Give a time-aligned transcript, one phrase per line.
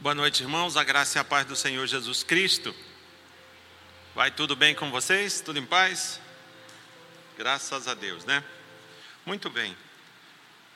[0.00, 0.78] Boa noite, irmãos.
[0.78, 2.74] A graça e a paz do Senhor Jesus Cristo.
[4.14, 5.42] Vai tudo bem com vocês?
[5.42, 6.18] Tudo em paz?
[7.36, 8.42] Graças a Deus, né?
[9.26, 9.76] Muito bem.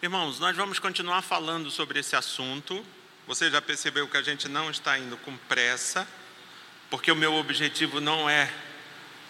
[0.02, 2.84] Irmãos, nós vamos continuar falando sobre esse assunto.
[3.26, 6.06] Você já percebeu que a gente não está indo com pressa,
[6.91, 8.52] porque o meu objetivo não é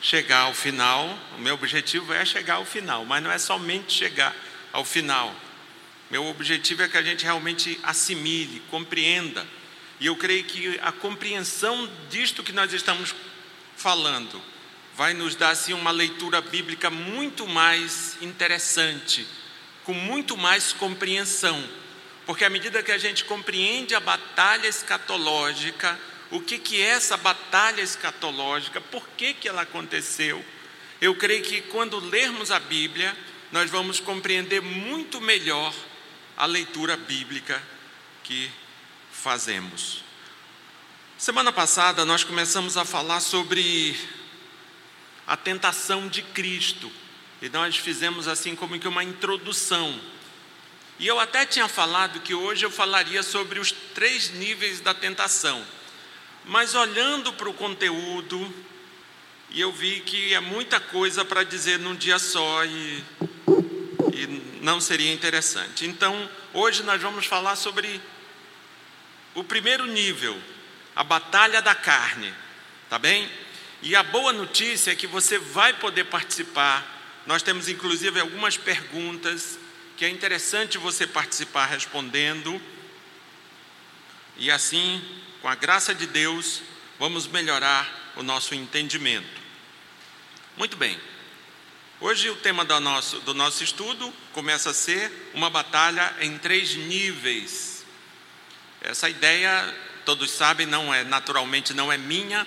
[0.01, 1.07] chegar ao final,
[1.39, 4.35] o meu objetivo é chegar ao final, mas não é somente chegar
[4.73, 5.33] ao final.
[6.11, 9.47] Meu objetivo é que a gente realmente assimile, compreenda.
[10.01, 13.15] E eu creio que a compreensão disto que nós estamos
[13.77, 14.41] falando
[14.97, 19.27] vai nos dar assim uma leitura bíblica muito mais interessante,
[19.85, 21.63] com muito mais compreensão.
[22.27, 25.99] Porque à medida que a gente compreende a batalha escatológica,
[26.31, 30.45] o que, que é essa batalha escatológica, por que, que ela aconteceu,
[31.01, 33.15] eu creio que quando lermos a Bíblia,
[33.53, 35.75] nós vamos compreender muito melhor
[36.37, 37.63] a leitura bíblica
[38.23, 38.51] que
[39.25, 40.05] fazemos.
[41.17, 43.99] Semana passada nós começamos a falar sobre
[45.27, 46.93] a tentação de Cristo,
[47.41, 49.99] e nós fizemos assim como que uma introdução.
[50.99, 55.65] E eu até tinha falado que hoje eu falaria sobre os três níveis da tentação.
[56.45, 58.55] Mas olhando para o conteúdo,
[59.49, 63.03] e eu vi que é muita coisa para dizer num dia só e,
[64.13, 65.87] e não seria interessante.
[65.87, 68.03] Então, hoje nós vamos falar sobre
[69.35, 70.41] o primeiro nível,
[70.95, 72.33] a batalha da carne,
[72.89, 73.29] tá bem?
[73.83, 77.23] E a boa notícia é que você vai poder participar.
[77.27, 79.59] Nós temos inclusive algumas perguntas
[79.97, 82.61] que é interessante você participar respondendo.
[84.37, 85.03] E assim
[85.43, 86.63] com a graça de Deus,
[86.99, 89.43] vamos melhorar o nosso entendimento.
[90.57, 90.99] Muito bem.
[92.01, 96.75] Hoje o tema do nosso, do nosso estudo começa a ser uma batalha em três
[96.77, 97.74] níveis.
[98.85, 102.47] Essa ideia, todos sabem, não é naturalmente não é minha.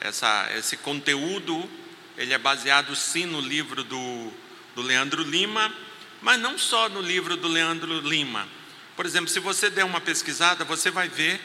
[0.00, 1.68] Essa, esse conteúdo
[2.16, 4.32] ele é baseado sim no livro do,
[4.74, 5.70] do Leandro Lima,
[6.22, 8.48] mas não só no livro do Leandro Lima.
[8.96, 11.38] Por exemplo, se você der uma pesquisada, você vai ver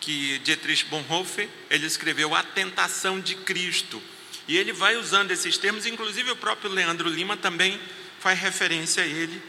[0.00, 4.02] que Dietrich Bonhoeffer ele escreveu A Tentação de Cristo.
[4.48, 7.80] E ele vai usando esses termos, inclusive o próprio Leandro Lima também
[8.18, 9.40] faz referência a ele,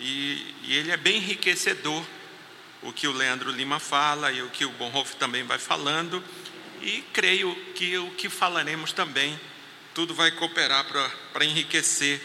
[0.00, 2.04] e, e ele é bem enriquecedor
[2.86, 6.22] o que o Leandro Lima fala e o que o Bonhoeffer também vai falando,
[6.80, 9.38] e creio que o que falaremos também,
[9.92, 10.86] tudo vai cooperar
[11.32, 12.22] para enriquecer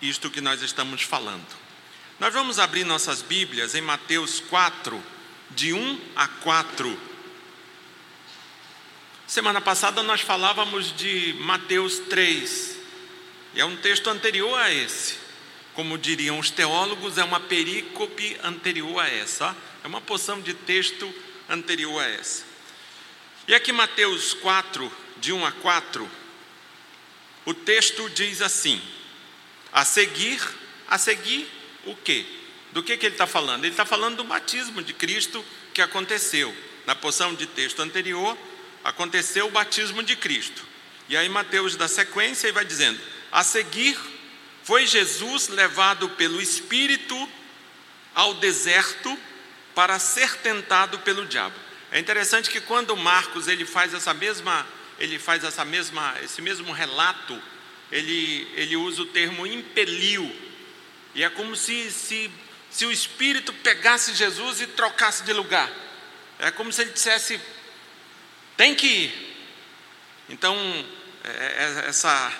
[0.00, 1.46] isto que nós estamos falando.
[2.18, 5.00] Nós vamos abrir nossas Bíblias em Mateus 4,
[5.50, 7.00] de 1 a 4.
[9.28, 12.78] Semana passada nós falávamos de Mateus 3,
[13.54, 15.21] e é um texto anterior a esse.
[15.74, 21.12] Como diriam os teólogos, é uma perícope anterior a essa, é uma porção de texto
[21.48, 22.44] anterior a essa.
[23.48, 26.10] E aqui, Mateus 4, de 1 a 4,
[27.44, 28.80] o texto diz assim:
[29.72, 30.40] a seguir,
[30.88, 31.48] a seguir
[31.84, 32.24] o quê?
[32.72, 33.64] Do que, que ele está falando?
[33.64, 35.44] Ele está falando do batismo de Cristo
[35.74, 36.54] que aconteceu.
[36.86, 38.36] Na porção de texto anterior,
[38.82, 40.64] aconteceu o batismo de Cristo.
[41.08, 43.00] E aí Mateus dá sequência e vai dizendo:
[43.30, 43.98] A seguir,
[44.64, 47.28] foi Jesus levado pelo Espírito
[48.14, 49.18] ao deserto
[49.74, 51.56] para ser tentado pelo diabo.
[51.90, 54.66] É interessante que quando Marcos ele faz essa mesma
[54.98, 57.40] ele faz essa mesma esse mesmo relato,
[57.90, 60.34] ele ele usa o termo impeliu.
[61.14, 62.30] E é como se, se
[62.72, 65.70] se o Espírito pegasse Jesus e trocasse de lugar.
[66.38, 67.38] É como se ele dissesse:
[68.56, 69.36] tem que ir.
[70.30, 70.56] Então,
[71.22, 72.32] é, é, essa,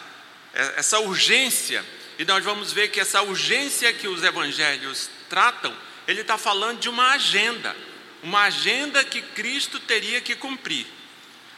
[0.55, 1.85] é, essa urgência,
[2.23, 6.89] e nós vamos ver que essa urgência que os evangelhos tratam, ele está falando de
[6.89, 7.75] uma agenda,
[8.23, 10.87] uma agenda que Cristo teria que cumprir.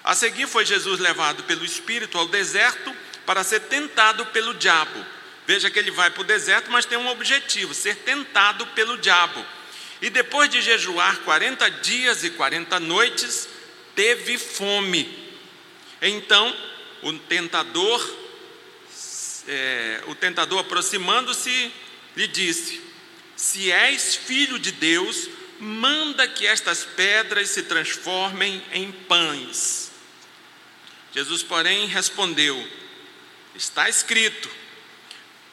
[0.03, 5.05] A seguir foi Jesus levado pelo Espírito ao deserto para ser tentado pelo diabo.
[5.47, 9.45] Veja que ele vai para o deserto, mas tem um objetivo: ser tentado pelo diabo.
[10.01, 13.51] E depois de jejuar 40 dias e 40 noites,
[13.95, 15.31] teve fome.
[16.01, 16.57] Então,
[17.03, 18.24] o tentador,
[19.47, 21.73] é, o tentador aproximando-se,
[22.17, 22.81] lhe disse:
[23.37, 29.93] Se és filho de Deus, manda que estas pedras se transformem em pães.
[31.13, 32.69] Jesus, porém, respondeu:
[33.55, 34.51] Está escrito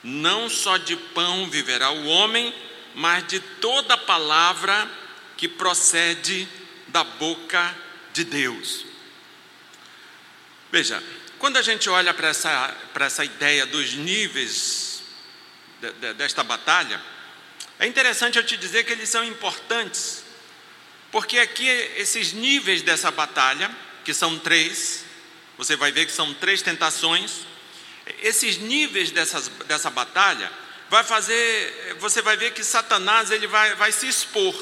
[0.03, 2.53] não só de pão viverá o homem,
[2.95, 4.89] mas de toda palavra
[5.37, 6.47] que procede
[6.87, 7.75] da boca
[8.13, 8.85] de Deus.
[10.71, 11.01] Veja,
[11.41, 15.01] quando a gente olha para essa, para essa ideia dos níveis
[15.81, 17.01] de, de, desta batalha,
[17.79, 20.23] é interessante eu te dizer que eles são importantes,
[21.11, 21.67] Porque aqui
[21.97, 25.03] esses níveis dessa batalha, que são três,
[25.57, 27.39] você vai ver que são três tentações,
[28.21, 30.49] esses níveis dessas, dessa batalha
[30.91, 34.55] vai fazer, você vai ver que Satanás ele vai, vai se expor.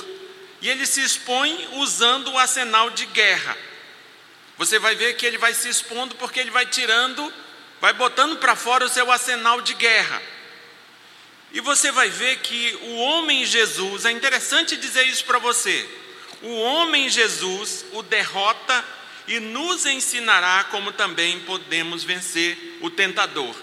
[0.61, 3.68] E ele se expõe usando o arsenal de guerra.
[4.59, 7.33] Você vai ver que ele vai se expondo porque ele vai tirando,
[7.79, 10.21] vai botando para fora o seu arsenal de guerra.
[11.53, 15.89] E você vai ver que o homem Jesus, é interessante dizer isso para você.
[16.41, 18.83] O homem Jesus o derrota
[19.29, 23.55] e nos ensinará como também podemos vencer o tentador.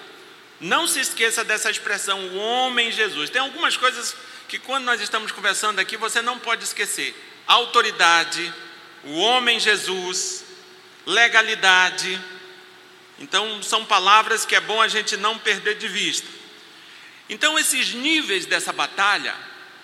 [0.59, 3.29] Não se esqueça dessa expressão, o homem Jesus.
[3.29, 4.17] Tem algumas coisas
[4.49, 7.15] que, quando nós estamos conversando aqui, você não pode esquecer:
[7.47, 8.51] autoridade,
[9.05, 10.46] o homem Jesus,
[11.07, 12.21] legalidade.
[13.19, 16.27] Então, são palavras que é bom a gente não perder de vista.
[17.29, 19.35] Então, esses níveis dessa batalha,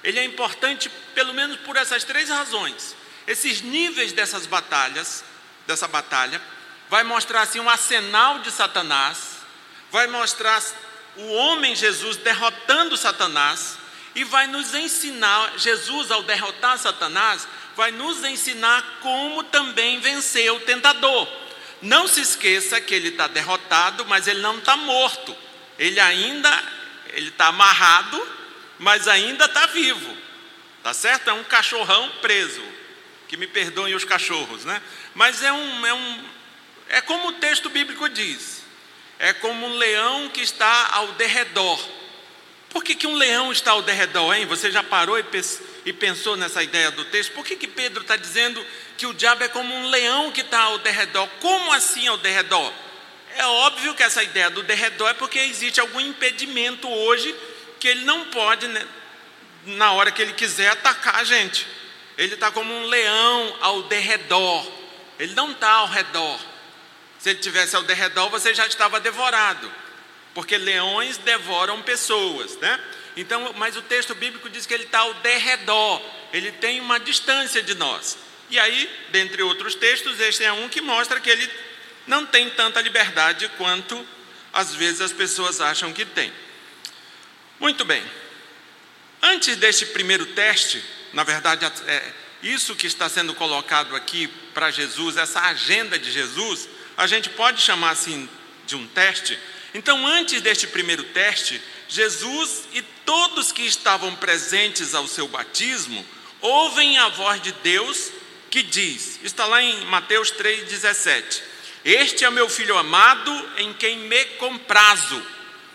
[0.04, 2.94] ele é importante pelo menos por essas três razões.
[3.26, 5.24] Esses níveis dessas batalhas,
[5.66, 6.42] dessa batalha,
[6.90, 9.36] vai mostrar assim um arsenal de Satanás,
[9.90, 10.62] vai mostrar
[11.16, 13.78] o homem Jesus derrotando Satanás
[14.14, 17.46] e vai nos ensinar, Jesus ao derrotar Satanás,
[17.76, 21.28] vai nos ensinar como também vencer o tentador.
[21.80, 25.36] Não se esqueça que ele está derrotado, mas ele não está morto.
[25.78, 26.50] Ele ainda
[27.12, 28.26] ele está amarrado,
[28.78, 30.16] mas ainda está vivo.
[30.82, 31.28] Tá certo?
[31.28, 32.62] É um cachorrão preso.
[33.28, 34.82] Que me perdoem os cachorros, né?
[35.14, 36.24] Mas é um, é um
[36.88, 38.62] é como o texto bíblico diz.
[39.18, 41.80] É como um leão que está ao derredor.
[42.68, 44.46] Por que, que um leão está ao derredor, hein?
[44.46, 45.71] Você já parou e pensou
[46.36, 47.32] nessa ideia do texto?
[47.32, 48.64] Por que, que Pedro está dizendo
[48.96, 51.28] que o diabo é como um leão que está ao derredor?
[51.40, 52.72] Como assim ao derredor?
[53.36, 57.34] É óbvio que essa ideia do derredor é porque existe algum impedimento hoje
[57.80, 58.86] que ele não pode, né,
[59.64, 61.66] na hora que ele quiser, atacar a gente.
[62.16, 64.70] Ele está como um leão ao derredor,
[65.18, 66.38] ele não está ao redor.
[67.18, 69.70] Se ele tivesse ao derredor, você já estava devorado,
[70.34, 72.80] porque leões devoram pessoas, né?
[73.16, 77.62] Então, mas o texto bíblico diz que ele está ao derredor, ele tem uma distância
[77.62, 78.16] de nós.
[78.48, 81.50] E aí, dentre outros textos, este é um que mostra que ele
[82.06, 84.06] não tem tanta liberdade quanto
[84.52, 86.32] às vezes as pessoas acham que tem.
[87.58, 88.02] Muito bem.
[89.22, 90.82] Antes deste primeiro teste,
[91.12, 92.12] na verdade, é,
[92.42, 97.62] isso que está sendo colocado aqui para Jesus, essa agenda de Jesus, a gente pode
[97.62, 98.28] chamar assim
[98.66, 99.38] de um teste.
[99.72, 106.04] Então, antes deste primeiro teste, Jesus e todos que estavam presentes ao seu batismo
[106.40, 108.10] ouvem a voz de Deus
[108.50, 111.42] que diz, está lá em Mateus 3,17:
[111.84, 115.20] este é meu filho amado em quem me comprazo.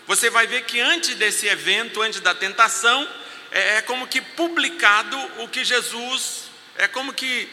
[0.06, 3.06] Você vai ver que antes desse evento, antes da tentação,
[3.50, 6.44] é, é como que publicado o que Jesus,
[6.76, 7.48] é como que,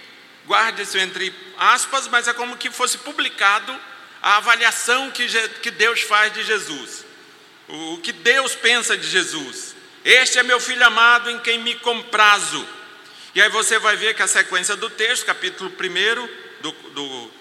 [0.46, 3.78] guarde isso entre aspas, mas é como que fosse publicado
[4.22, 5.28] a avaliação que,
[5.62, 7.05] que Deus faz de Jesus,
[7.68, 9.76] o, que Deus pensa de Jesus.
[10.04, 12.68] Este é meu filho amado em quem me comprazo.
[13.34, 17.32] E aí você vai ver que a sequência do texto, capítulo 1 do, do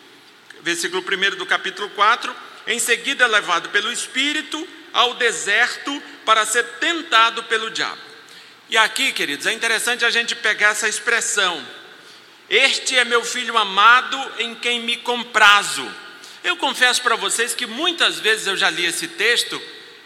[0.63, 2.35] versículo 1 do capítulo 4,
[2.67, 8.01] em seguida é levado pelo Espírito ao deserto para ser tentado pelo diabo.
[8.71, 11.65] E aqui, queridos, é interessante a gente pegar essa expressão.
[12.49, 15.87] Este é meu filho amado em quem me comprazo.
[16.43, 19.61] Eu confesso para vocês que muitas vezes eu já li esse texto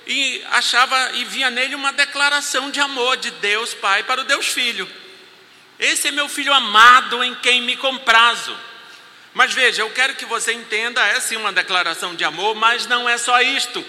[0.08, 4.48] e achava e via nele uma declaração de amor de Deus Pai para o Deus
[4.48, 4.90] Filho.
[5.78, 8.58] Esse é meu filho amado em quem me comprazo.
[9.34, 13.06] Mas veja, eu quero que você entenda, é sim uma declaração de amor, mas não
[13.06, 13.84] é só isto.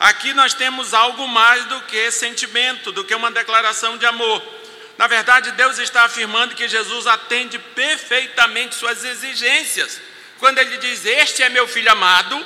[0.00, 4.42] Aqui nós temos algo mais do que sentimento, do que uma declaração de amor.
[4.96, 10.00] Na verdade, Deus está afirmando que Jesus atende perfeitamente suas exigências.
[10.38, 12.44] Quando ele diz: Este é meu filho amado,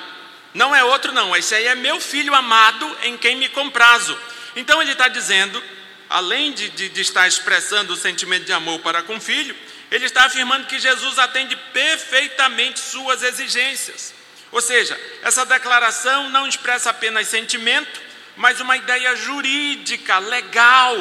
[0.55, 4.19] não é outro, não, esse aí é meu filho amado em quem me comprazo.
[4.57, 5.63] Então ele está dizendo,
[6.09, 9.55] além de, de, de estar expressando o sentimento de amor para com o filho,
[9.91, 14.15] ele está afirmando que Jesus atende perfeitamente suas exigências.
[14.51, 18.01] Ou seja, essa declaração não expressa apenas sentimento,
[18.37, 20.97] mas uma ideia jurídica, legal.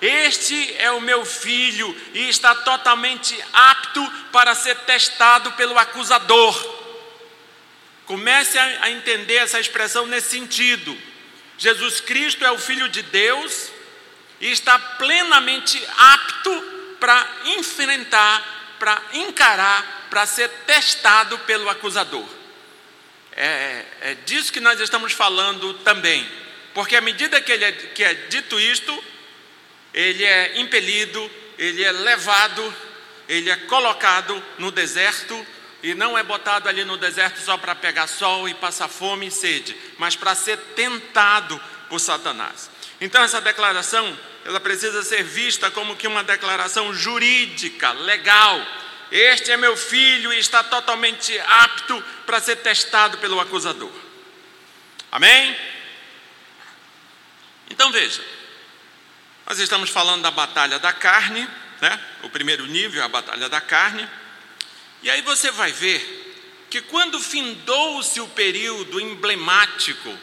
[0.00, 6.81] Este é o meu filho e está totalmente apto para ser testado pelo acusador.
[8.12, 10.94] Comece a entender essa expressão nesse sentido.
[11.56, 13.70] Jesus Cristo é o Filho de Deus
[14.38, 17.26] e está plenamente apto para
[17.56, 22.28] enfrentar, para encarar, para ser testado pelo acusador.
[23.34, 26.30] É, é, disso que nós estamos falando também,
[26.74, 29.04] porque à medida que, ele é, que é dito isto,
[29.94, 32.62] ele é impelido, ele é levado
[33.32, 35.46] ele é colocado no deserto
[35.82, 39.30] e não é botado ali no deserto só para pegar sol e passar fome e
[39.30, 42.70] sede, mas para ser tentado por Satanás.
[43.00, 48.64] Então essa declaração, ela precisa ser vista como que uma declaração jurídica, legal.
[49.10, 53.92] Este é meu filho e está totalmente apto para ser testado pelo acusador.
[55.10, 55.56] Amém?
[57.68, 58.24] Então veja,
[59.46, 61.46] nós estamos falando da batalha da carne,
[61.80, 62.00] né?
[62.22, 64.08] O primeiro nível é a batalha da carne.
[65.02, 66.20] E aí você vai ver
[66.70, 70.16] que quando findou-se o período emblemático,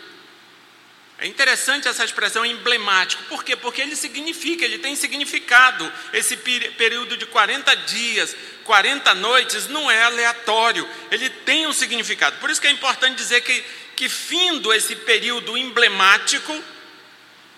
[1.20, 3.54] é interessante essa expressão emblemático, por quê?
[3.54, 5.92] Porque ele significa, ele tem significado.
[6.14, 8.34] Esse período de 40 dias,
[8.64, 12.38] 40 noites, não é aleatório, ele tem um significado.
[12.38, 13.64] Por isso que é importante dizer que,
[13.98, 16.58] que findo esse período emblemático,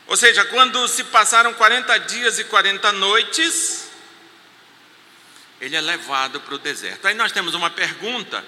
[0.08, 3.91] ou seja, quando se passaram 40 dias e 40 noites,
[5.62, 7.08] ele é levado para o deserto.
[7.08, 8.44] Aí nós temos uma pergunta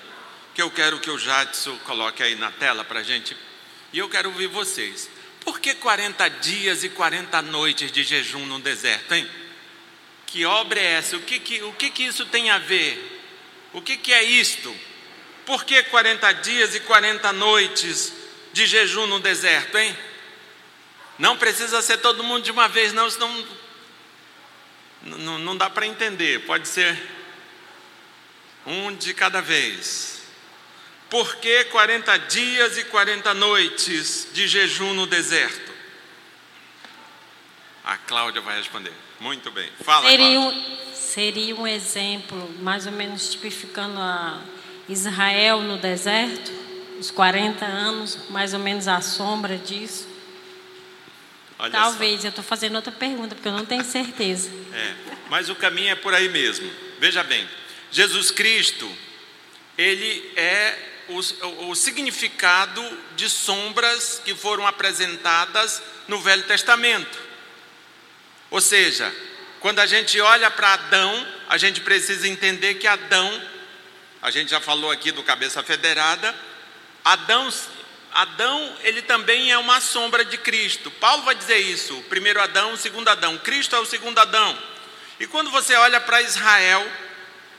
[0.56, 3.38] que eu quero que o Jadson coloque aí na tela para a gente,
[3.94, 5.10] e eu quero ouvir vocês.
[5.42, 9.30] Por que 40 dias e 40 noites de jejum no deserto, hein?
[10.26, 11.16] Que obra é essa?
[11.16, 13.22] O que, que, o que, que isso tem a ver?
[13.72, 14.76] O que, que é isto?
[15.46, 18.14] Por que 40 dias e 40 noites
[18.52, 19.96] de jejum no deserto, hein?
[21.20, 23.48] Não precisa ser todo mundo de uma vez, não, senão
[25.04, 26.46] não, não dá para entender.
[26.46, 27.02] Pode ser
[28.66, 30.22] um de cada vez.
[31.10, 35.72] Por que 40 dias e 40 noites de jejum no deserto?
[37.84, 38.94] A Cláudia vai responder.
[39.20, 39.70] Muito bem.
[39.84, 44.42] Fala, seria um, seria um exemplo, mais ou menos tipificando a
[44.90, 46.52] Israel no deserto,
[47.00, 50.13] os 40 anos, mais ou menos a sombra disso.
[51.64, 52.28] Olha Talvez, só.
[52.28, 54.52] eu estou fazendo outra pergunta, porque eu não tenho certeza.
[54.74, 54.94] É,
[55.30, 56.70] mas o caminho é por aí mesmo.
[57.00, 57.48] Veja bem,
[57.90, 58.92] Jesus Cristo,
[59.78, 60.78] ele é
[61.08, 62.84] o, o significado
[63.16, 67.18] de sombras que foram apresentadas no Velho Testamento.
[68.52, 69.10] Ou seja,
[69.62, 73.42] quando a gente olha para Adão, a gente precisa entender que Adão,
[74.22, 76.36] a gente já falou aqui do cabeça federada,
[77.06, 77.50] Adão
[78.14, 80.92] Adão, ele também é uma sombra de Cristo.
[80.92, 83.38] Paulo vai dizer isso, o primeiro Adão, o segundo Adão.
[83.40, 84.58] Cristo é o segundo Adão.
[85.20, 86.86] E quando você olha para Israel,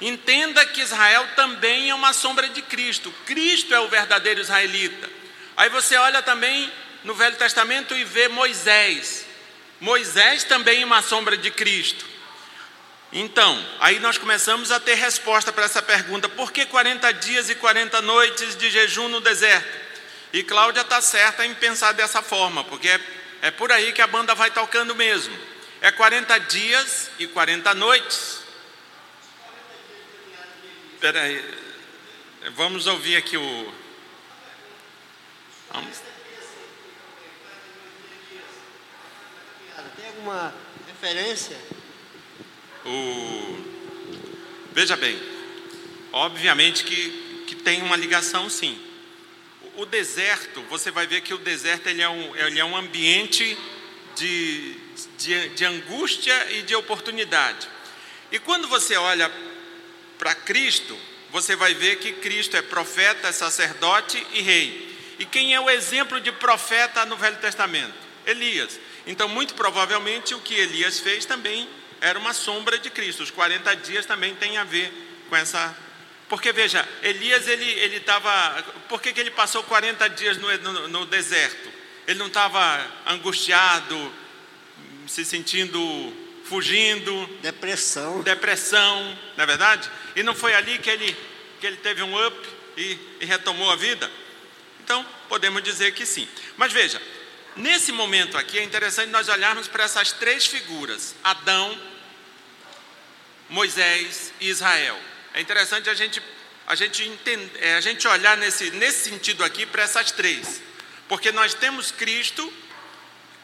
[0.00, 3.12] entenda que Israel também é uma sombra de Cristo.
[3.26, 5.08] Cristo é o verdadeiro israelita.
[5.56, 9.26] Aí você olha também no Velho Testamento e vê Moisés.
[9.80, 12.04] Moisés também é uma sombra de Cristo.
[13.12, 17.54] Então, aí nós começamos a ter resposta para essa pergunta: por que 40 dias e
[17.54, 19.84] 40 noites de jejum no deserto?
[20.35, 23.00] E Cláudia está certa em pensar dessa forma, porque é,
[23.43, 25.33] é por aí que a banda vai tocando mesmo.
[25.81, 28.41] É 40 dias e 40 noites.
[30.93, 31.41] Espera aí,
[32.57, 33.75] vamos ouvir aqui o.
[35.73, 36.03] Vamos.
[39.95, 40.53] Tem alguma
[40.88, 41.57] referência?
[42.85, 43.59] O...
[44.73, 45.17] Veja bem,
[46.11, 48.93] obviamente que, que tem uma ligação sim
[49.76, 53.57] o deserto, você vai ver que o deserto ele é um, ele é um ambiente
[54.16, 54.76] de,
[55.19, 57.69] de, de angústia e de oportunidade.
[58.31, 59.31] E quando você olha
[60.19, 60.99] para Cristo,
[61.31, 64.97] você vai ver que Cristo é profeta, sacerdote e rei.
[65.19, 67.95] E quem é o exemplo de profeta no Velho Testamento?
[68.26, 68.78] Elias.
[69.07, 71.69] Então, muito provavelmente, o que Elias fez também
[72.00, 73.23] era uma sombra de Cristo.
[73.23, 74.93] Os 40 dias também tem a ver
[75.28, 75.76] com essa
[76.35, 78.61] porque veja, Elias ele estava.
[78.88, 81.73] Por que, que ele passou 40 dias no, no, no deserto?
[82.09, 84.12] Ele não estava angustiado,
[85.07, 85.81] se sentindo
[86.43, 87.25] fugindo.
[87.41, 88.21] Depressão.
[88.23, 89.88] Depressão, não é verdade?
[90.17, 91.17] E não foi ali que ele,
[91.61, 92.37] que ele teve um up
[92.76, 94.11] e, e retomou a vida?
[94.83, 96.29] Então, podemos dizer que sim.
[96.57, 97.00] Mas veja,
[97.55, 101.81] nesse momento aqui é interessante nós olharmos para essas três figuras: Adão,
[103.49, 105.13] Moisés e Israel.
[105.35, 106.23] É interessante a gente,
[106.64, 107.21] a gente,
[107.57, 110.62] é, a gente olhar nesse, nesse sentido aqui para essas três,
[111.09, 112.53] porque nós temos Cristo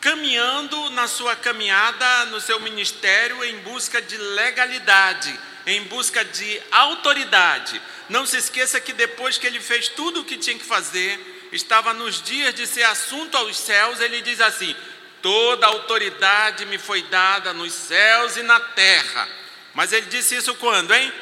[0.00, 7.82] caminhando na sua caminhada, no seu ministério, em busca de legalidade, em busca de autoridade.
[8.08, 11.92] Não se esqueça que depois que ele fez tudo o que tinha que fazer, estava
[11.92, 14.76] nos dias de ser assunto aos céus, ele diz assim:
[15.20, 19.28] Toda autoridade me foi dada nos céus e na terra.
[19.74, 21.12] Mas ele disse isso quando, hein?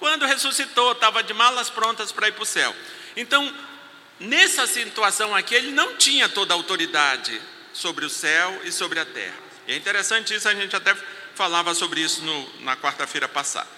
[0.00, 2.74] Quando ressuscitou, estava de malas prontas para ir para o céu.
[3.14, 3.54] Então,
[4.18, 7.40] nessa situação aqui, ele não tinha toda a autoridade
[7.72, 9.36] sobre o céu e sobre a terra.
[9.68, 10.96] E é interessante isso, a gente até
[11.34, 13.68] falava sobre isso no, na quarta-feira passada.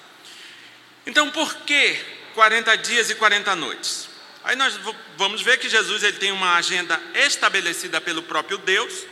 [1.05, 1.99] Então, por que
[2.35, 4.09] 40 dias e 40 noites?
[4.45, 4.79] Aí nós
[5.17, 9.05] vamos ver que Jesus ele tem uma agenda estabelecida pelo próprio Deus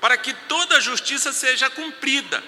[0.00, 2.42] para que toda a justiça seja cumprida,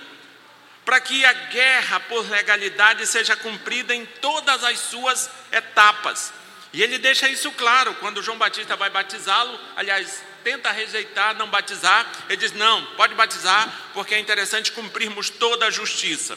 [0.91, 6.33] para que a guerra por legalidade seja cumprida em todas as suas etapas.
[6.73, 12.05] E ele deixa isso claro quando João Batista vai batizá-lo, aliás, tenta rejeitar, não batizar,
[12.29, 16.37] ele diz: não, pode batizar, porque é interessante cumprirmos toda a justiça.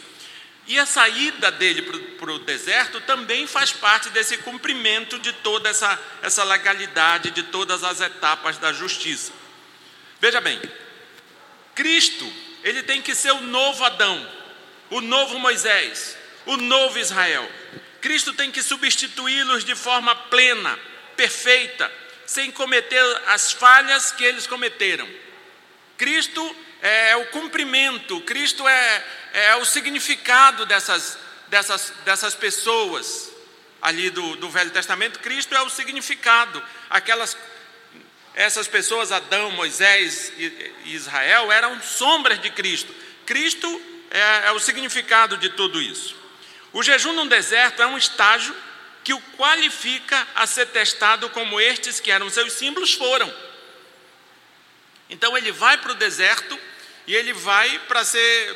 [0.67, 1.81] E a saída dele
[2.19, 7.83] para o deserto também faz parte desse cumprimento de toda essa, essa legalidade, de todas
[7.83, 9.31] as etapas da justiça.
[10.21, 10.61] Veja bem,
[11.73, 12.31] Cristo,
[12.63, 14.42] ele tem que ser o novo Adão,
[14.93, 17.49] o novo Moisés, o novo Israel.
[17.99, 20.77] Cristo tem que substituí-los de forma plena,
[21.15, 21.91] perfeita,
[22.25, 25.09] sem cometer as falhas que eles cometeram.
[25.97, 33.31] Cristo é o cumprimento, Cristo é, é o significado dessas, dessas, dessas pessoas
[33.81, 35.19] ali do, do Velho Testamento.
[35.19, 37.35] Cristo é o significado, aquelas
[38.35, 42.93] essas pessoas, Adão, Moisés e Israel, eram sombras de Cristo.
[43.27, 46.15] Cristo é, é, o significado de tudo isso.
[46.71, 48.55] O jejum no deserto é um estágio
[49.03, 53.33] que o qualifica a ser testado como estes que eram seus símbolos foram.
[55.09, 56.57] Então ele vai para o deserto
[57.07, 58.55] e ele vai para ser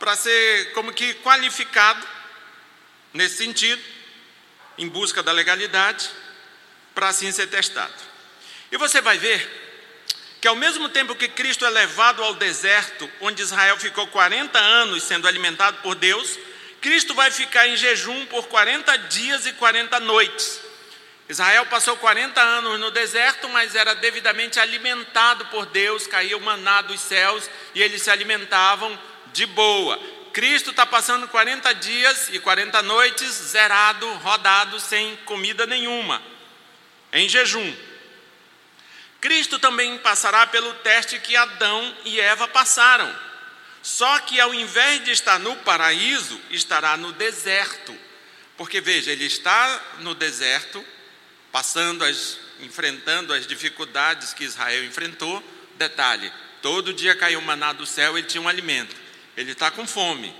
[0.00, 2.06] para ser como que qualificado
[3.12, 3.82] nesse sentido,
[4.76, 6.10] em busca da legalidade,
[6.94, 7.94] para assim ser testado.
[8.70, 9.63] E você vai ver
[10.44, 15.02] que ao mesmo tempo que Cristo é levado ao deserto, onde Israel ficou 40 anos
[15.04, 16.38] sendo alimentado por Deus,
[16.82, 20.60] Cristo vai ficar em jejum por 40 dias e 40 noites.
[21.30, 26.82] Israel passou 40 anos no deserto, mas era devidamente alimentado por Deus, caía o maná
[26.82, 29.00] dos céus e eles se alimentavam
[29.32, 29.98] de boa.
[30.34, 36.20] Cristo está passando 40 dias e 40 noites zerado, rodado, sem comida nenhuma,
[37.14, 37.93] em jejum.
[39.24, 43.10] Cristo também passará pelo teste que Adão e Eva passaram.
[43.82, 47.98] Só que ao invés de estar no paraíso, estará no deserto.
[48.54, 50.84] Porque veja, ele está no deserto,
[51.50, 55.42] passando as enfrentando as dificuldades que Israel enfrentou.
[55.76, 58.94] Detalhe: todo dia caiu maná do céu, ele tinha um alimento.
[59.38, 60.36] Ele está com fome.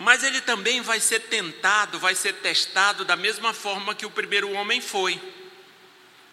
[0.00, 4.50] Mas ele também vai ser tentado, vai ser testado da mesma forma que o primeiro
[4.50, 5.22] homem foi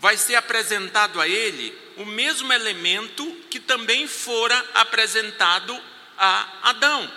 [0.02, 5.80] vai ser apresentado a ele o mesmo elemento que também fora apresentado
[6.18, 7.10] a Adão.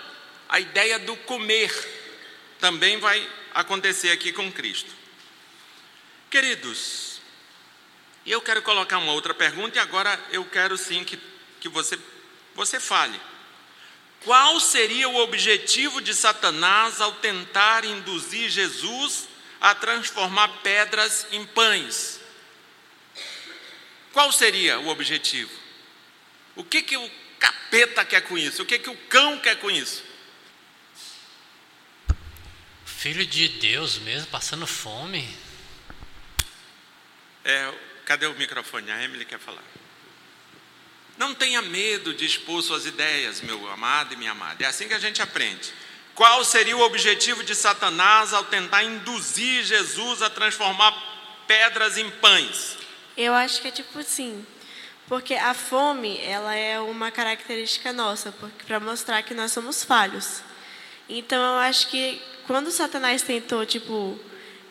[0.47, 1.73] A ideia do comer
[2.59, 4.91] também vai acontecer aqui com Cristo.
[6.29, 7.19] Queridos,
[8.23, 11.17] eu quero colocar uma outra pergunta e agora eu quero sim que,
[11.59, 11.97] que você,
[12.53, 13.19] você fale.
[14.23, 19.27] Qual seria o objetivo de Satanás ao tentar induzir Jesus
[19.59, 22.24] a transformar pedras em pães?
[24.15, 25.51] Qual seria o objetivo?
[26.55, 28.63] O que, que o capeta quer com isso?
[28.63, 30.01] O que, que o cão quer com isso?
[32.85, 35.27] Filho de Deus mesmo, passando fome.
[37.43, 37.73] É,
[38.05, 38.89] cadê o microfone?
[38.89, 39.65] A Emily quer falar.
[41.17, 44.63] Não tenha medo de expor suas ideias, meu amado e minha amada.
[44.63, 45.73] É assim que a gente aprende.
[46.13, 50.93] Qual seria o objetivo de Satanás ao tentar induzir Jesus a transformar
[51.45, 52.84] pedras em pães?
[53.17, 54.45] Eu acho que é tipo assim,
[55.07, 58.33] porque a fome, ela é uma característica nossa,
[58.67, 60.41] para mostrar que nós somos falhos.
[61.07, 64.19] Então eu acho que quando Satanás tentou, tipo,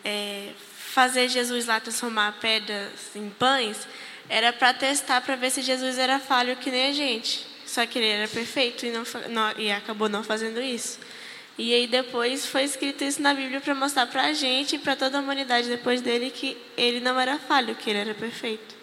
[0.05, 3.87] é, fazer Jesus lá transformar pedras em pães,
[4.29, 7.47] era para testar para ver se Jesus era falho que nem a gente.
[7.67, 10.99] Só que ele era perfeito e, não, não, e acabou não fazendo isso.
[11.57, 14.97] E aí depois foi escrito isso na Bíblia para mostrar para a gente e para
[14.97, 18.75] toda a humanidade depois dele que ele não era falho, que ele era perfeito.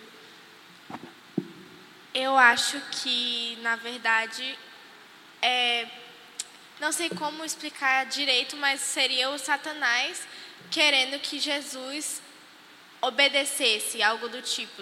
[2.13, 4.57] Eu acho que, na verdade,
[5.41, 5.87] é,
[6.79, 10.25] não sei como explicar direito, mas seria o Satanás
[10.69, 12.21] querendo que Jesus
[13.01, 14.81] obedecesse, algo do tipo.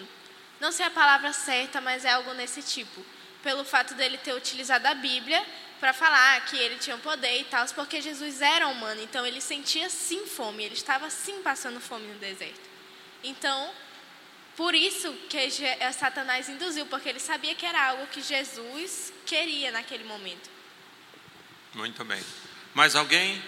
[0.60, 3.04] Não sei a palavra certa, mas é algo nesse tipo.
[3.42, 5.44] Pelo fato dele ter utilizado a Bíblia
[5.80, 9.90] para falar que ele tinha poder e tal, porque Jesus era humano, então ele sentia
[9.90, 12.70] sim fome, ele estava sim passando fome no deserto.
[13.24, 13.72] Então,
[14.58, 19.72] por isso que eh, Satanás induziu, porque ele sabia que era algo que Jesus queria
[19.72, 20.50] naquele momento.
[21.74, 22.22] Muito bem.
[22.74, 23.42] Mais alguém?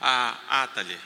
[0.00, 0.98] A ah, Atali.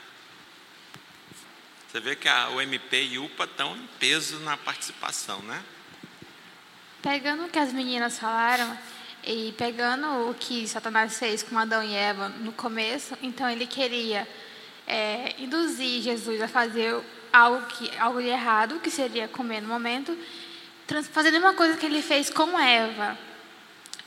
[1.89, 5.63] Você vê que a UMP e UPA estão em peso na participação, né?
[7.01, 8.77] Pegando o que as meninas falaram,
[9.27, 14.27] E pegando o que Satanás fez com Adão e Eva no começo, então ele queria
[14.87, 16.97] é, induzir Jesus a fazer
[17.33, 20.17] algo, que, algo de errado, que seria comer no momento,
[21.11, 23.19] fazendo uma coisa que ele fez com Eva,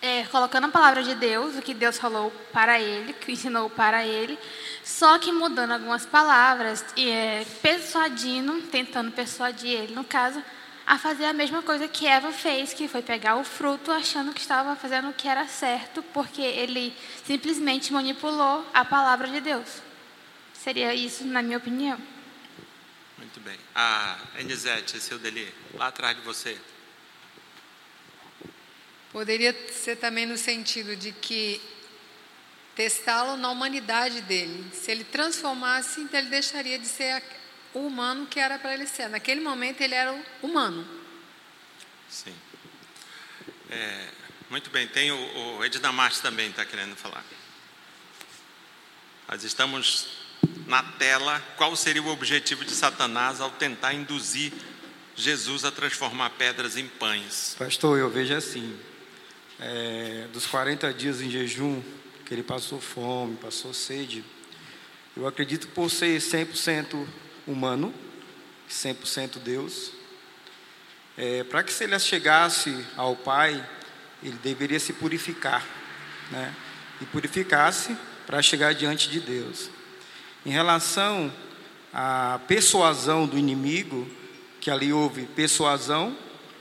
[0.02, 4.06] é, colocando a palavra de Deus, o que Deus falou para ele, que ensinou para
[4.06, 4.40] ele,
[4.86, 10.42] só que mudando algumas palavras e é, persuadindo, tentando persuadir ele, no caso,
[10.90, 14.42] a fazer a mesma coisa que Eva fez, que foi pegar o fruto achando que
[14.42, 16.92] estava fazendo o que era certo, porque ele
[17.24, 19.84] simplesmente manipulou a palavra de Deus.
[20.52, 21.96] Seria isso, na minha opinião.
[23.20, 23.56] Muito bem.
[23.76, 26.60] A Enisete, seu Deli, lá atrás de você.
[29.12, 31.62] Poderia ser também no sentido de que
[32.74, 34.66] testá-lo na humanidade dele.
[34.74, 37.22] Se ele transformasse, então ele deixaria de ser
[37.74, 39.10] o humano que era para ele ser.
[39.10, 40.88] Naquele momento ele era o humano.
[42.10, 42.34] Sim.
[43.70, 44.08] É,
[44.50, 47.24] muito bem, tem o, o Ednamarte também está querendo falar.
[49.28, 50.08] Nós estamos
[50.66, 51.40] na tela.
[51.58, 54.52] Qual seria o objetivo de Satanás ao tentar induzir
[55.16, 57.56] Jesus a transformar pedras em pães?
[57.60, 58.80] Pastor, eu vejo assim
[59.60, 61.82] é, dos 40 dias em jejum,
[62.26, 64.24] que ele passou fome, passou sede,
[65.18, 67.06] eu acredito por ser 100%
[67.50, 67.94] humano,
[68.70, 69.92] 100% Deus,
[71.18, 73.68] é, para que se ele chegasse ao Pai,
[74.24, 75.66] ele deveria se purificar,
[76.32, 76.54] né?
[77.02, 79.70] E purificasse para chegar diante de Deus.
[80.46, 81.34] Em relação
[81.94, 84.08] à persuasão do inimigo,
[84.62, 86.16] que ali houve persuasão,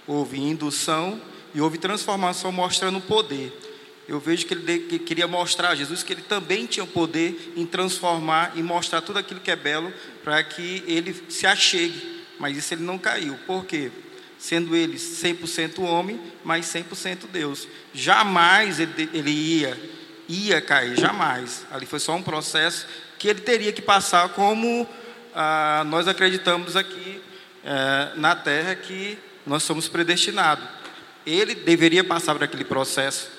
[0.07, 1.21] houve indução
[1.55, 3.68] e houve transformação mostrando poder.
[4.09, 7.67] Eu vejo que ele queria mostrar a Jesus que ele também tinha o poder em
[7.67, 9.93] transformar e mostrar tudo aquilo que é belo
[10.25, 12.25] para que ele se achegue.
[12.39, 13.39] Mas isso ele não caiu.
[13.47, 13.91] Por quê?
[14.39, 17.69] Sendo ele 100% homem, mas 100% Deus.
[17.93, 19.79] Jamais ele, ele ia,
[20.27, 21.67] ia cair, jamais.
[21.71, 22.87] Ali foi só um processo
[23.19, 24.89] que ele teria que passar como
[25.35, 27.21] ah, nós acreditamos aqui
[27.63, 30.79] eh, na terra que nós somos predestinados
[31.27, 33.31] ele deveria passar por aquele processo,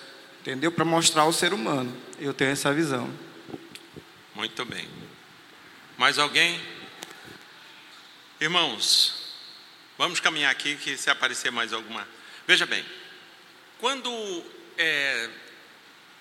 [0.41, 0.71] entendeu?
[0.71, 1.95] Para mostrar ao ser humano.
[2.19, 3.12] Eu tenho essa visão.
[4.36, 4.88] Muito bem.
[5.97, 6.60] Mais alguém?
[8.39, 9.36] Irmãos,
[9.97, 12.08] vamos caminhar aqui que se aparecer mais alguma.
[12.47, 12.86] Veja bem,
[13.80, 14.43] quando
[14.78, 15.30] é,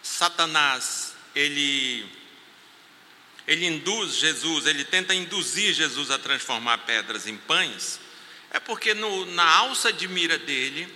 [0.02, 2.04] Satanás ele
[3.46, 7.98] ele induz Jesus, ele tenta induzir Jesus a transformar pedras em pães,
[8.50, 10.86] é porque no, na alça de mira dele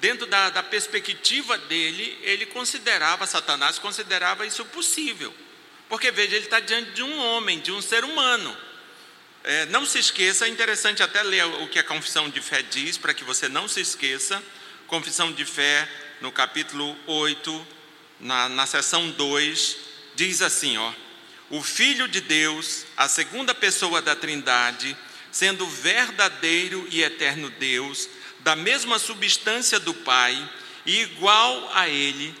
[0.00, 5.34] dentro da, da perspectiva dele, ele considerava, Satanás considerava isso possível.
[5.88, 8.56] Porque veja, ele está diante de um homem, de um ser humano.
[9.44, 12.98] É, não se esqueça, é interessante até ler o que a confissão de fé diz,
[12.98, 14.42] para que você não se esqueça.
[14.86, 15.88] Confissão de fé,
[16.20, 17.66] no capítulo 8,
[18.20, 19.76] na, na seção 2,
[20.14, 20.92] diz assim: ó,
[21.50, 24.96] o Filho de Deus, a segunda pessoa da Trindade,
[25.30, 28.08] sendo verdadeiro e eterno Deus,
[28.48, 30.50] da mesma substância do Pai
[30.86, 32.34] e igual a Ele,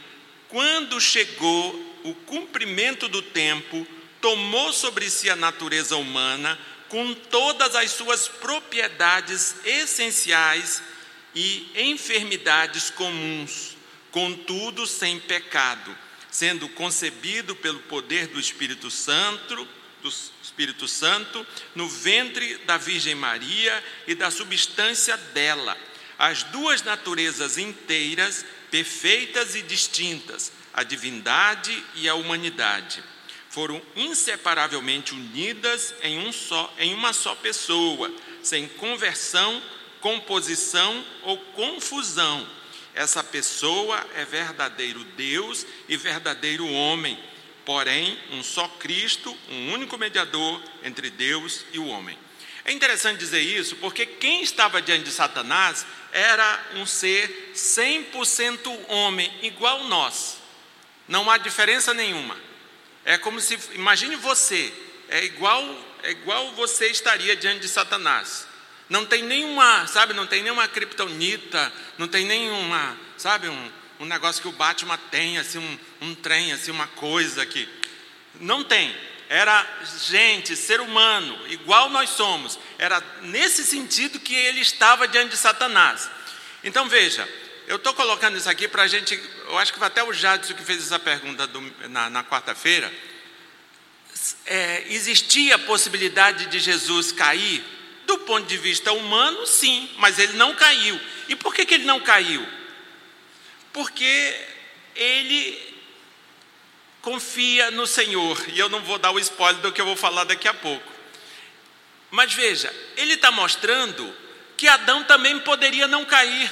[0.48, 3.86] quando chegou o cumprimento do tempo,
[4.18, 10.82] tomou sobre si a natureza humana com todas as suas propriedades essenciais
[11.34, 13.76] e enfermidades comuns,
[14.10, 15.94] contudo sem pecado,
[16.30, 19.68] sendo concebido pelo poder do Espírito Santo,
[20.02, 20.08] do
[20.42, 25.76] Espírito Santo, no ventre da Virgem Maria e da substância dela
[26.18, 33.02] as duas naturezas inteiras, perfeitas e distintas, a divindade e a humanidade,
[33.48, 39.62] foram inseparavelmente unidas em, um só, em uma só pessoa, sem conversão,
[40.00, 42.46] composição ou confusão.
[42.94, 47.18] Essa pessoa é verdadeiro Deus e verdadeiro homem,
[47.64, 52.18] porém, um só Cristo, um único mediador entre Deus e o homem.
[52.68, 59.32] É interessante dizer isso porque quem estava diante de Satanás era um ser 100% homem,
[59.40, 60.36] igual nós.
[61.08, 62.36] Não há diferença nenhuma.
[63.06, 64.70] É como se, imagine você,
[65.08, 65.64] é igual,
[66.02, 68.46] é igual você estaria diante de Satanás.
[68.90, 74.42] Não tem nenhuma, sabe, não tem nenhuma criptonita, não tem nenhuma, sabe, um, um negócio
[74.42, 77.66] que o Batman tem, assim, um, um trem, assim, uma coisa que.
[78.38, 78.94] Não tem
[79.28, 79.66] era
[80.08, 82.58] gente, ser humano, igual nós somos.
[82.78, 86.10] Era nesse sentido que ele estava diante de Satanás.
[86.64, 87.28] Então veja,
[87.66, 89.20] eu estou colocando isso aqui para a gente.
[89.46, 91.60] Eu acho que até o Jadson que fez essa pergunta do,
[91.90, 92.90] na, na quarta-feira.
[94.46, 97.62] É, existia a possibilidade de Jesus cair?
[98.06, 100.98] Do ponto de vista humano, sim, mas ele não caiu.
[101.28, 102.44] E por que, que ele não caiu?
[103.70, 104.34] Porque
[104.96, 105.67] ele
[107.02, 108.42] confia no Senhor.
[108.48, 110.92] E eu não vou dar o spoiler do que eu vou falar daqui a pouco.
[112.10, 114.14] Mas veja, ele está mostrando
[114.56, 116.50] que Adão também poderia não cair.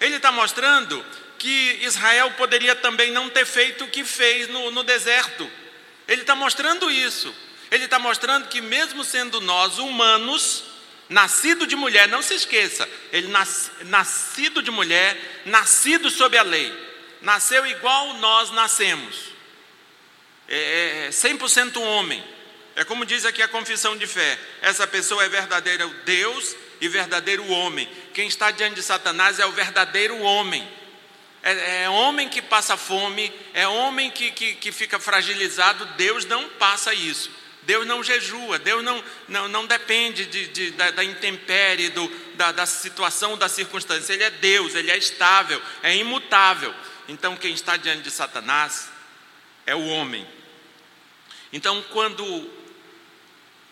[0.00, 1.04] Ele está mostrando
[1.38, 5.50] que Israel poderia também não ter feito o que fez no, no deserto.
[6.06, 7.34] Ele está mostrando isso.
[7.70, 10.64] Ele está mostrando que, mesmo sendo nós humanos,
[11.08, 16.72] nascido de mulher, não se esqueça, ele nas, nascido de mulher, nascido sob a lei,
[17.20, 19.31] nasceu igual nós nascemos,
[20.56, 22.22] é 100% é homem.
[22.74, 27.46] É como diz aqui a confissão de fé: essa pessoa é verdadeiro Deus e verdadeiro
[27.50, 27.88] homem.
[28.12, 30.66] Quem está diante de Satanás é o verdadeiro homem.
[31.42, 35.84] É, é homem que passa fome, é homem que, que, que fica fragilizado.
[35.96, 37.30] Deus não passa isso.
[37.62, 42.50] Deus não jejua, Deus não, não, não depende de, de da, da, intempérie, do, da,
[42.50, 44.12] da situação, da circunstância.
[44.12, 46.74] Ele é Deus, ele é estável, é imutável.
[47.08, 48.90] Então, quem está diante de Satanás
[49.64, 50.26] é o homem.
[51.52, 52.50] Então, quando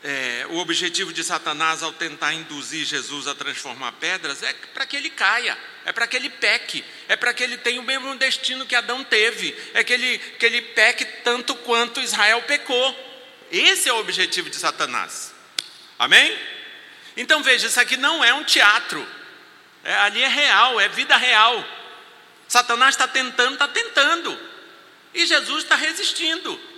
[0.02, 4.96] é, o objetivo de Satanás ao tentar induzir Jesus a transformar pedras é para que
[4.96, 8.66] ele caia, é para que ele peque, é para que ele tenha o mesmo destino
[8.66, 13.08] que Adão teve, é que ele, que ele peque tanto quanto Israel pecou.
[13.52, 15.34] Esse é o objetivo de Satanás.
[15.98, 16.38] Amém?
[17.16, 19.06] Então veja, isso aqui não é um teatro,
[19.84, 21.62] é, ali é real, é vida real.
[22.48, 24.38] Satanás está tentando, está tentando,
[25.12, 26.69] e Jesus está resistindo.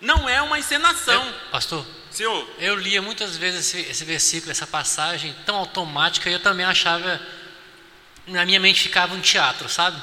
[0.00, 1.34] Não é uma encenação.
[1.50, 2.48] Pastor, Senhor.
[2.58, 7.20] Eu lia muitas vezes esse, esse versículo, essa passagem tão automática, e eu também achava,
[8.26, 10.00] na minha mente ficava um teatro, sabe?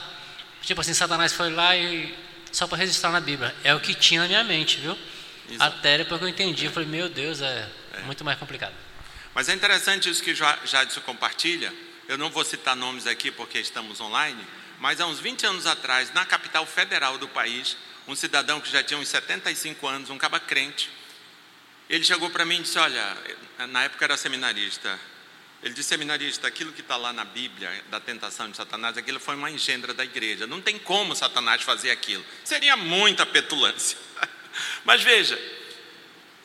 [0.61, 2.15] Tipo assim, Satanás foi lá e
[2.51, 3.53] só para registrar na Bíblia.
[3.63, 4.97] É o que tinha na minha mente, viu?
[5.49, 5.77] Exato.
[5.77, 8.01] Até depois que eu entendi, eu falei, meu Deus, é, é.
[8.01, 8.73] muito mais complicado.
[9.33, 11.73] Mas é interessante isso que Jadson compartilha.
[12.07, 14.45] Eu não vou citar nomes aqui porque estamos online,
[14.79, 17.75] mas há uns 20 anos atrás, na capital federal do país,
[18.07, 20.89] um cidadão que já tinha uns 75 anos, um caba crente,
[21.89, 23.17] ele chegou para mim e disse: Olha,
[23.69, 24.99] na época era seminarista.
[25.61, 29.35] Ele disse: Seminarista, aquilo que está lá na Bíblia, da tentação de Satanás, aquilo foi
[29.35, 30.47] uma engendra da igreja.
[30.47, 32.25] Não tem como Satanás fazer aquilo.
[32.43, 33.97] Seria muita petulância.
[34.83, 35.39] Mas veja,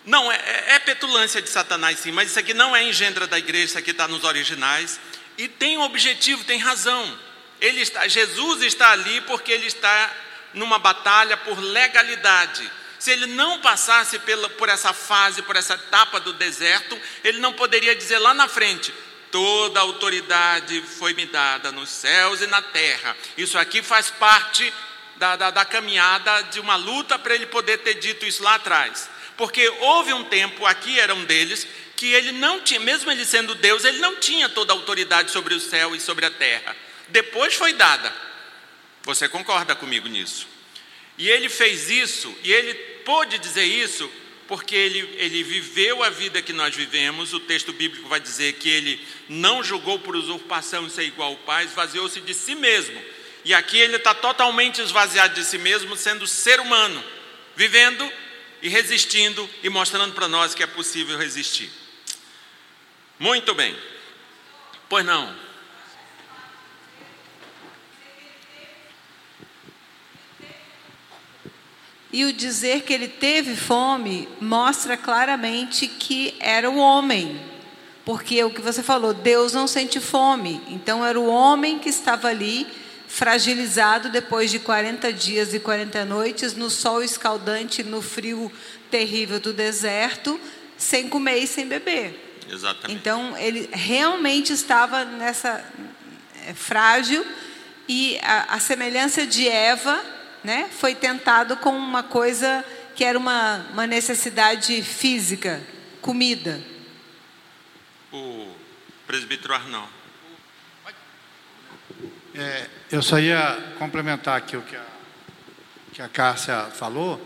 [0.05, 3.39] não, é, é, é petulância de Satanás sim, mas isso aqui não é engendra da
[3.39, 4.99] igreja, isso aqui está nos originais.
[5.37, 7.19] E tem um objetivo, tem razão.
[7.61, 10.17] Ele está, Jesus está ali porque ele está
[10.59, 12.71] numa batalha por legalidade.
[12.99, 17.53] Se ele não passasse pela, por essa fase, por essa etapa do deserto, ele não
[17.53, 18.93] poderia dizer lá na frente:
[19.31, 23.17] toda autoridade foi me dada nos céus e na terra.
[23.37, 24.73] Isso aqui faz parte
[25.17, 29.09] da, da, da caminhada de uma luta para ele poder ter dito isso lá atrás.
[29.37, 33.55] Porque houve um tempo, aqui era um deles, que ele não tinha, mesmo ele sendo
[33.55, 36.77] Deus, ele não tinha toda a autoridade sobre o céu e sobre a terra.
[37.09, 38.28] Depois foi dada.
[39.09, 40.47] Você concorda comigo nisso?
[41.17, 42.75] E ele fez isso, e ele
[43.07, 44.07] pôde dizer isso,
[44.47, 47.33] porque ele, ele viveu a vida que nós vivemos.
[47.33, 51.65] O texto bíblico vai dizer que ele não julgou por usurpação ser igual ao Pai,
[51.65, 53.03] esvaziou-se de si mesmo.
[53.47, 57.03] E aqui ele está totalmente esvaziado de si mesmo, sendo ser humano,
[57.57, 58.13] vivendo
[58.61, 61.71] e resistindo e mostrando para nós que é possível resistir.
[63.19, 63.75] Muito bem.
[64.87, 65.48] Pois não.
[72.19, 77.41] E o dizer que ele teve fome mostra claramente que era o homem.
[78.05, 80.61] Porque o que você falou, Deus não sente fome.
[80.67, 82.67] Então era o homem que estava ali,
[83.07, 88.51] fragilizado depois de 40 dias e 40 noites, no sol escaldante, no frio
[88.91, 90.41] terrível do deserto,
[90.77, 92.41] sem comer e sem beber.
[92.51, 92.99] Exatamente.
[92.99, 95.65] Então ele realmente estava nessa
[96.49, 97.25] é, frágil
[97.89, 103.67] e a, a semelhança de Eva né, foi tentado com uma coisa que era uma,
[103.73, 105.63] uma necessidade física,
[106.01, 106.61] comida.
[108.13, 108.53] O
[109.07, 109.89] presbítero Arnão.
[112.35, 114.85] É, eu só ia complementar aqui o que a,
[115.93, 117.21] que a Cássia falou.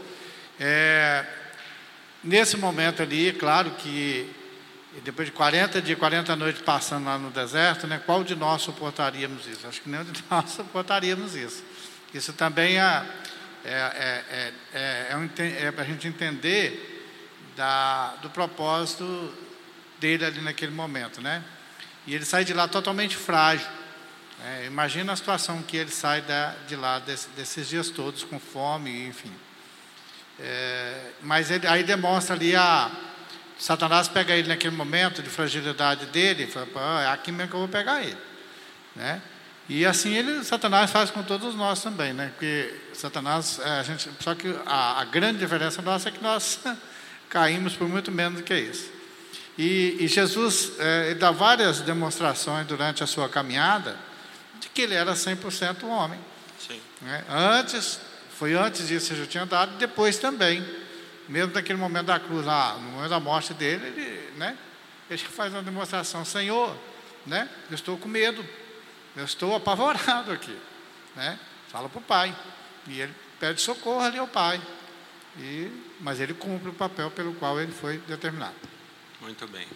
[0.58, 1.24] É,
[2.22, 4.30] nesse momento ali, claro que
[5.04, 9.46] depois de 40 dias, 40 noites passando lá no deserto, né, qual de nós suportaríamos
[9.46, 9.66] isso?
[9.66, 11.64] Acho que nenhum de nós suportaríamos isso.
[12.14, 13.04] Isso também é,
[13.64, 16.88] é, é, é, é, um, é para a gente entender
[17.56, 19.32] da, do propósito
[19.98, 21.42] dele ali naquele momento, né?
[22.06, 23.66] E ele sai de lá totalmente frágil.
[24.44, 28.40] É, imagina a situação que ele sai da, de lá desse, desses dias todos com
[28.40, 29.32] fome, enfim.
[30.40, 32.90] É, mas ele, aí demonstra ali a
[33.58, 37.60] Satanás pega ele naquele momento de fragilidade dele e fala, é aqui mesmo que eu
[37.60, 38.18] vou pegar ele,
[38.96, 39.22] né?
[39.74, 42.28] E assim ele, Satanás faz com todos nós também, né?
[42.28, 46.60] Porque Satanás, é, a gente, só que a, a grande diferença nossa é que nós
[47.30, 48.90] caímos por muito menos do que isso.
[49.56, 53.96] E, e Jesus é, dá várias demonstrações durante a sua caminhada
[54.60, 56.20] de que ele era 100% homem.
[56.58, 56.78] Sim.
[57.00, 57.24] Né?
[57.30, 57.98] Antes,
[58.38, 60.62] foi antes disso que já tinha dado, depois também.
[61.30, 64.54] Mesmo naquele momento da cruz lá, no momento da morte dele, ele, né?
[65.08, 66.76] ele faz uma demonstração, Senhor,
[67.26, 67.48] né?
[67.70, 68.44] eu estou com medo,
[69.16, 70.56] eu estou apavorado aqui.
[71.14, 71.38] Né?
[71.68, 72.36] Fala para o pai.
[72.88, 74.60] E ele pede socorro ali ao pai.
[75.38, 75.70] E,
[76.00, 78.54] mas ele cumpre o papel pelo qual ele foi determinado.
[79.20, 79.66] Muito bem.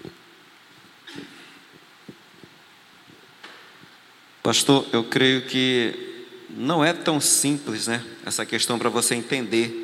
[4.42, 8.04] Pastor, eu creio que não é tão simples, né?
[8.24, 9.82] Essa questão para você entender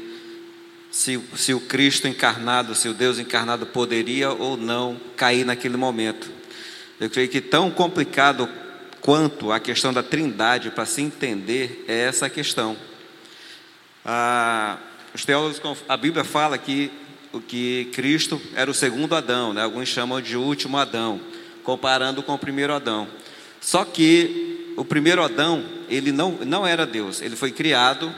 [0.90, 6.30] se, se o Cristo encarnado, se o Deus encarnado poderia ou não cair naquele momento.
[7.00, 8.48] Eu creio que tão complicado
[9.02, 12.76] quanto a questão da trindade para se entender é essa questão.
[14.04, 14.78] Ah,
[15.14, 16.90] os teólogos, a Bíblia fala que
[17.40, 19.62] que Cristo era o segundo Adão, né?
[19.62, 21.20] alguns chamam de último Adão,
[21.62, 23.08] comparando com o primeiro Adão.
[23.60, 28.12] Só que o primeiro Adão, ele não, não era Deus, ele foi criado,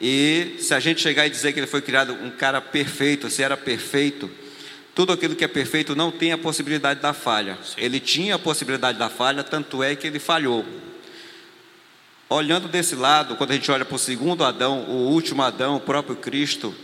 [0.00, 3.42] e se a gente chegar e dizer que ele foi criado um cara perfeito, se
[3.42, 4.30] era perfeito,
[4.94, 7.58] tudo aquilo que é perfeito não tem a possibilidade da falha.
[7.64, 7.74] Sim.
[7.78, 10.64] Ele tinha a possibilidade da falha, tanto é que ele falhou.
[12.28, 15.80] Olhando desse lado, quando a gente olha para o segundo Adão, o último Adão, o
[15.80, 16.74] próprio Cristo,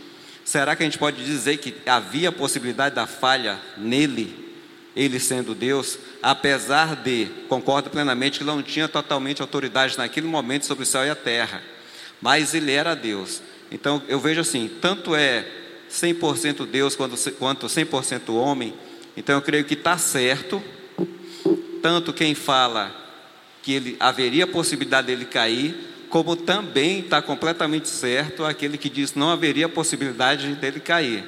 [0.43, 4.53] será que a gente pode dizer que havia possibilidade da falha nele,
[4.95, 10.65] ele sendo Deus, apesar de, concordo plenamente que ele não tinha totalmente autoridade naquele momento
[10.65, 11.63] sobre o céu e a terra,
[12.21, 13.41] mas ele era Deus.
[13.71, 15.60] Então eu vejo assim, tanto é
[15.91, 17.15] 100% Deus quanto
[17.67, 18.73] 100% homem,
[19.15, 20.63] então eu creio que está certo,
[21.81, 22.95] tanto quem fala
[23.61, 25.75] que ele haveria possibilidade dele cair,
[26.09, 31.23] como também está completamente certo aquele que diz não haveria possibilidade dele cair.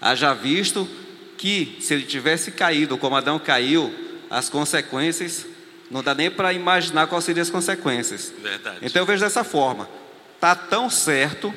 [0.00, 0.88] Haja visto
[1.36, 3.92] que se ele tivesse caído como Adão caiu,
[4.30, 5.46] as consequências
[5.90, 8.32] não dá nem para imaginar quais seriam as consequências.
[8.42, 8.78] Verdade.
[8.82, 9.88] Então eu vejo dessa forma.
[10.34, 11.54] Está tão certo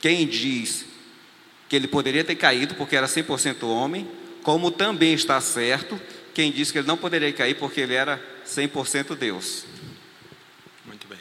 [0.00, 0.86] quem diz
[1.68, 4.08] que ele poderia ter caído porque era 100% homem,
[4.42, 6.00] como também está certo
[6.38, 9.64] quem diz que ele não poderia cair porque ele era 100% Deus.
[10.84, 11.18] Muito bem.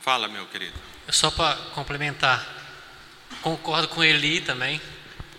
[0.00, 0.74] Fala, meu querido.
[1.10, 2.44] Só para complementar,
[3.40, 4.80] concordo com Eli também,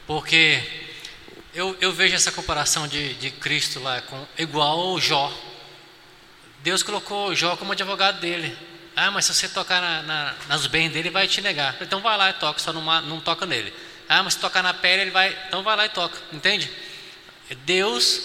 [0.07, 0.63] porque
[1.53, 5.37] eu, eu vejo essa comparação de, de Cristo lá com igual ao Jó.
[6.63, 8.57] Deus colocou Jó como advogado dele.
[8.95, 11.75] Ah, mas se você tocar na, na, nas bens dele, ele vai te negar.
[11.81, 13.73] Então vai lá e toca, só não, não toca nele.
[14.07, 15.37] Ah, mas se tocar na pele, ele vai.
[15.47, 16.17] Então vai lá e toca.
[16.31, 16.71] Entende?
[17.65, 18.21] Deus,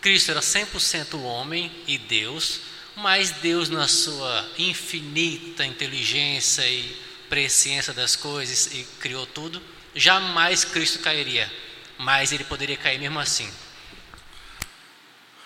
[0.00, 2.60] Cristo era 100% homem e Deus,
[2.96, 9.62] mas Deus, na sua infinita inteligência e presciência das coisas e criou tudo,
[9.94, 11.50] jamais Cristo cairia.
[11.98, 13.52] Mas ele poderia cair mesmo assim.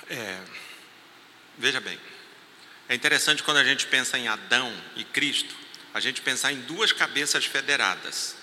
[0.09, 0.41] É,
[1.59, 1.99] veja bem.
[2.93, 5.55] É interessante quando a gente pensa em Adão e Cristo,
[5.95, 8.37] a gente pensar em duas cabeças federadas.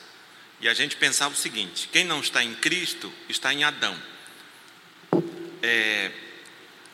[0.59, 3.95] E a gente pensar o seguinte: quem não está em Cristo está em Adão.
[5.61, 6.11] É,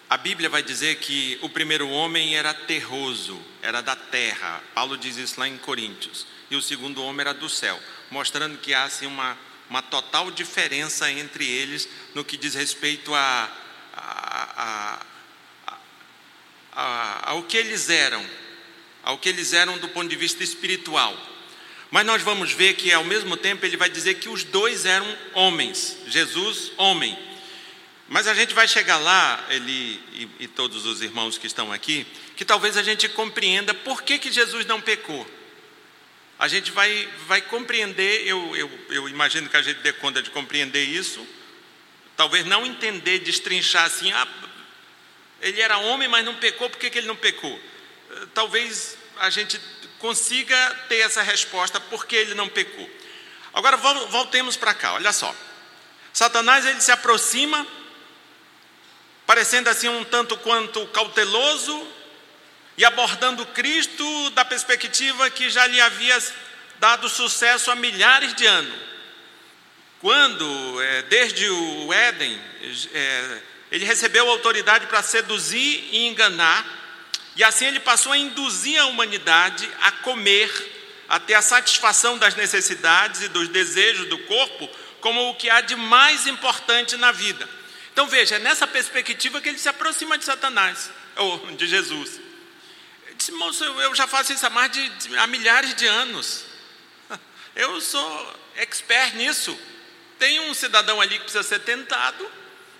[0.09, 4.61] a Bíblia vai dizer que o primeiro homem era terroso, era da terra.
[4.73, 6.27] Paulo diz isso lá em Coríntios.
[6.51, 9.37] E o segundo homem era do céu, mostrando que há assim, uma,
[9.69, 13.49] uma total diferença entre eles no que diz respeito a,
[13.93, 15.14] a, a
[16.75, 18.25] ao que eles eram,
[19.03, 21.15] ao que eles eram do ponto de vista espiritual.
[21.91, 25.17] Mas nós vamos ver que ao mesmo tempo ele vai dizer que os dois eram
[25.33, 27.17] homens, Jesus, homem.
[28.07, 32.05] Mas a gente vai chegar lá, ele e, e todos os irmãos que estão aqui,
[32.35, 35.25] que talvez a gente compreenda por que, que Jesus não pecou.
[36.38, 40.29] A gente vai, vai compreender, eu, eu, eu imagino que a gente dê conta de
[40.29, 41.25] compreender isso,
[42.17, 44.27] talvez não entender, destrinchar assim, ah,
[45.41, 47.60] ele era homem, mas não pecou, por que, que ele não pecou?
[48.12, 49.60] Eh, talvez a gente
[50.00, 52.90] consiga ter essa resposta, por que ele não pecou.
[53.54, 55.33] Agora voltemos para cá, olha só.
[56.12, 57.65] Satanás ele se aproxima,
[59.25, 61.88] parecendo assim um tanto quanto cauteloso,
[62.77, 66.21] e abordando Cristo da perspectiva que já lhe havia
[66.77, 68.75] dado sucesso há milhares de anos.
[70.02, 72.40] Quando, é, desde o Éden,
[72.94, 73.42] é,
[73.76, 76.65] ele recebeu autoridade para seduzir e enganar,
[77.36, 80.50] e assim ele passou a induzir a humanidade a comer,
[81.10, 84.69] a ter a satisfação das necessidades e dos desejos do corpo
[85.02, 87.50] como o que há de mais importante na vida.
[87.92, 92.21] Então veja, é nessa perspectiva que ele se aproxima de Satanás, ou de Jesus.
[93.17, 96.46] Disse, moço, eu, já faço isso há mais de há milhares de anos.
[97.56, 99.58] Eu sou expert nisso.
[100.17, 102.26] Tem um cidadão ali que precisa ser tentado,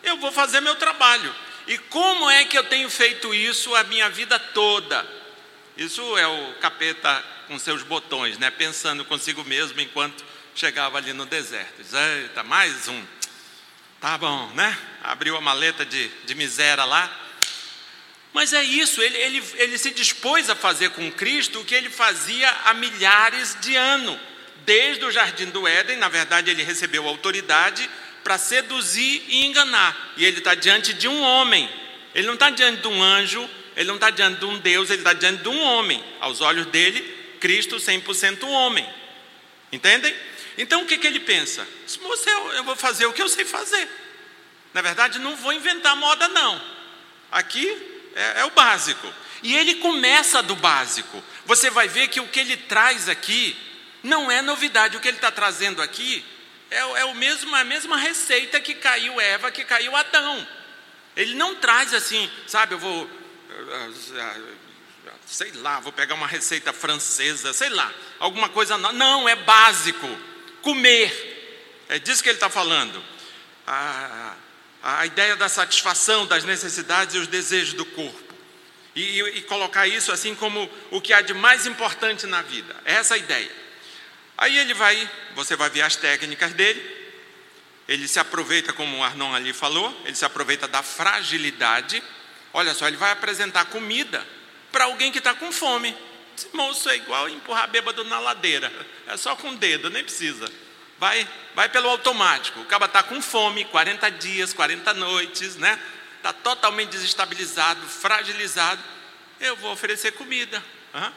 [0.08, 1.34] eu vou fazer meu trabalho.
[1.68, 5.06] E como é que eu tenho feito isso a minha vida toda?
[5.76, 8.50] Isso é o capeta com seus botões, né?
[8.52, 11.82] Pensando consigo mesmo enquanto chegava ali no deserto.
[11.82, 13.04] Diz, Eita, mais um.
[14.00, 14.78] Tá bom, né?
[15.04, 17.22] Abriu a maleta de, de miséria lá.
[18.34, 21.90] Mas é isso, ele, ele, ele se dispôs a fazer com Cristo o que ele
[21.90, 24.20] fazia há milhares de anos.
[24.66, 27.90] Desde o jardim do Éden, na verdade, ele recebeu autoridade
[28.26, 30.14] para seduzir e enganar.
[30.18, 31.70] E ele está diante de um homem.
[32.16, 35.02] Ele não está diante de um anjo, ele não está diante de um Deus, ele
[35.02, 36.04] está diante de um homem.
[36.20, 37.02] Aos olhos dele,
[37.40, 38.90] Cristo 100% homem.
[39.72, 40.14] Entendem?
[40.58, 41.68] Então o que, que ele pensa?
[42.02, 43.88] Moço, eu, eu vou fazer o que eu sei fazer.
[44.74, 46.60] Na verdade, não vou inventar moda, não.
[47.32, 47.78] Aqui
[48.16, 49.08] é, é o básico.
[49.44, 51.24] E ele começa do básico.
[51.46, 53.56] Você vai ver que o que ele traz aqui
[54.02, 54.98] não é novidade.
[54.98, 56.26] O que ele está trazendo aqui
[56.76, 60.48] é, é o mesmo, a mesma receita que caiu Eva, que caiu Adão.
[61.16, 63.10] Ele não traz assim, sabe, eu vou,
[65.26, 68.78] sei lá, vou pegar uma receita francesa, sei lá, alguma coisa.
[68.78, 70.08] Não, é básico.
[70.62, 71.86] Comer.
[71.88, 73.02] É disso que ele está falando.
[73.66, 74.36] A,
[74.84, 78.36] a ideia da satisfação das necessidades e os desejos do corpo.
[78.96, 82.76] E, e, colocar isso assim como o que há de mais importante na vida.
[82.86, 83.52] É essa a ideia.
[84.38, 86.96] Aí ele vai, você vai ver as técnicas dele.
[87.88, 92.02] Ele se aproveita, como o Arnon ali falou, ele se aproveita da fragilidade.
[92.52, 94.26] Olha só, ele vai apresentar comida
[94.72, 95.96] para alguém que está com fome.
[96.38, 98.72] Esse moço é igual empurrar bêbado na ladeira.
[99.08, 100.52] É só com o dedo, nem precisa.
[100.98, 102.60] Vai, vai pelo automático.
[102.60, 105.80] O cara está com fome, 40 dias, 40 noites, né?
[106.18, 108.82] Está totalmente desestabilizado, fragilizado.
[109.40, 110.64] Eu vou oferecer comida.
[110.94, 111.12] Uhum.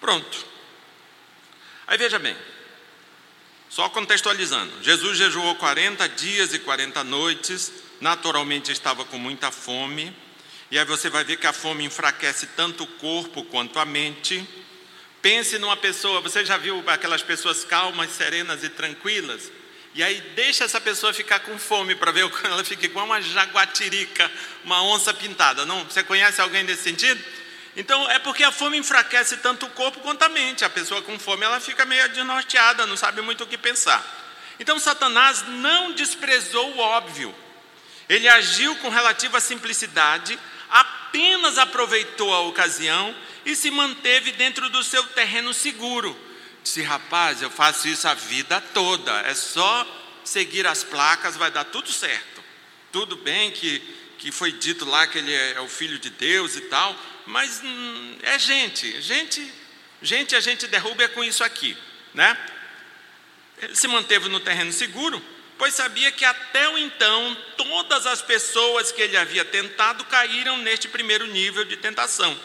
[0.00, 0.55] Pronto.
[1.86, 2.36] Aí veja bem,
[3.68, 10.14] só contextualizando: Jesus jejuou 40 dias e 40 noites, naturalmente estava com muita fome,
[10.70, 14.46] e aí você vai ver que a fome enfraquece tanto o corpo quanto a mente.
[15.22, 19.50] Pense numa pessoa, você já viu aquelas pessoas calmas, serenas e tranquilas?
[19.94, 23.20] E aí deixa essa pessoa ficar com fome para ver quando ela fica igual uma
[23.20, 24.30] jaguatirica,
[24.62, 25.64] uma onça pintada.
[25.64, 27.22] Não, você conhece alguém desse sentido?
[27.76, 30.64] Então é porque a fome enfraquece tanto o corpo quanto a mente.
[30.64, 34.02] A pessoa com fome ela fica meio desnorteada, não sabe muito o que pensar.
[34.58, 37.34] Então Satanás não desprezou o óbvio.
[38.08, 40.38] Ele agiu com relativa simplicidade,
[40.70, 43.14] apenas aproveitou a ocasião
[43.44, 46.18] e se manteve dentro do seu terreno seguro.
[46.62, 49.86] Disse, rapaz, eu faço isso a vida toda, é só
[50.24, 52.42] seguir as placas, vai dar tudo certo.
[52.90, 53.80] Tudo bem que,
[54.18, 56.96] que foi dito lá que ele é, é o filho de Deus e tal,
[57.26, 59.52] mas hum, é gente, gente,
[60.00, 61.76] gente a gente derruba é com isso aqui,
[62.14, 62.36] né?
[63.58, 65.22] Ele se manteve no terreno seguro,
[65.58, 70.88] pois sabia que até o então todas as pessoas que ele havia tentado caíram neste
[70.88, 72.38] primeiro nível de tentação,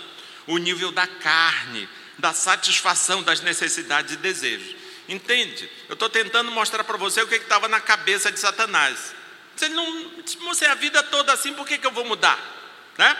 [0.47, 4.75] o nível da carne, da satisfação das necessidades e desejos.
[5.07, 5.69] Entende?
[5.89, 9.13] Eu estou tentando mostrar para você o que estava na cabeça de Satanás.
[9.61, 10.11] Ele não,
[10.45, 12.39] você é a vida toda assim, por que, que eu vou mudar?
[12.97, 13.17] Né?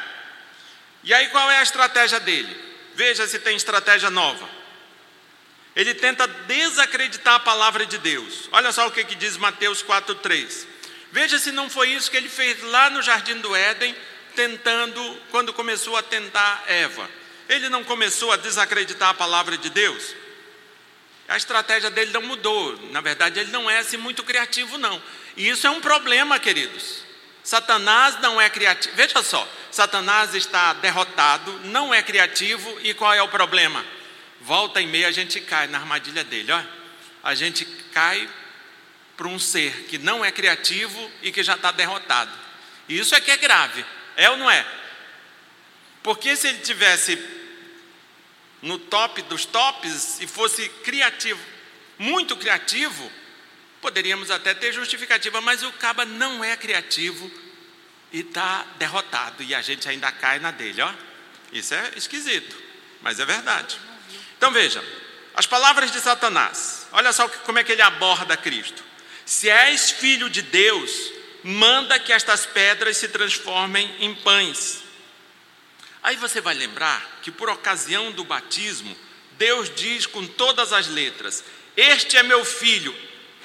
[1.04, 2.56] E aí qual é a estratégia dele?
[2.95, 4.47] Veja se tem estratégia nova.
[5.76, 8.49] Ele tenta desacreditar a palavra de Deus.
[8.52, 10.68] Olha só o que, que diz Mateus 4,3.
[11.12, 13.95] Veja se não foi isso que ele fez lá no jardim do Éden,
[14.36, 17.10] tentando, quando começou a tentar Eva.
[17.49, 20.16] Ele não começou a desacreditar a palavra de Deus?
[21.28, 22.78] A estratégia dele não mudou.
[22.91, 25.02] Na verdade, ele não é assim muito criativo, não.
[25.38, 27.04] E isso é um problema, queridos.
[27.44, 28.96] Satanás não é criativo.
[28.96, 33.84] Veja só, Satanás está derrotado, não é criativo, e qual é o problema?
[34.42, 36.62] Volta e meia a gente cai na armadilha dele, ó.
[37.24, 38.30] A gente cai
[39.16, 42.32] para um ser que não é criativo e que já está derrotado.
[42.89, 43.86] E isso é que é grave,
[44.16, 44.66] é ou não é?
[46.02, 47.18] Porque se ele tivesse
[48.62, 51.39] no top dos tops e fosse criativo,
[51.98, 53.12] muito criativo,
[53.82, 57.30] poderíamos até ter justificativa, mas o caba não é criativo
[58.12, 60.94] e está derrotado e a gente ainda cai na dele, ó.
[61.52, 62.56] Isso é esquisito,
[63.02, 63.80] mas é verdade.
[64.38, 64.84] Então veja,
[65.34, 66.88] as palavras de Satanás.
[66.92, 68.84] Olha só como é que ele aborda Cristo.
[69.26, 70.92] Se és filho de Deus,
[71.44, 74.84] manda que estas pedras se transformem em pães.
[76.04, 78.96] Aí você vai lembrar que por ocasião do batismo,
[79.34, 81.44] Deus diz com todas as letras:
[81.78, 82.96] Este é meu filho,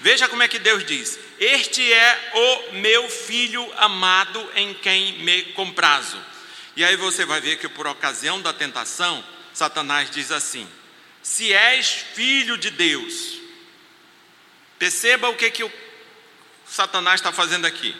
[0.01, 5.43] Veja como é que Deus diz: Este é o meu filho amado em quem me
[5.53, 6.19] comprazo.
[6.77, 9.25] E aí você vai ver que por ocasião da tentação,
[9.55, 10.69] Satanás diz assim:
[11.23, 13.41] Se és filho de Deus,
[14.79, 15.73] perceba o que, que o
[16.67, 17.97] Satanás está fazendo aqui.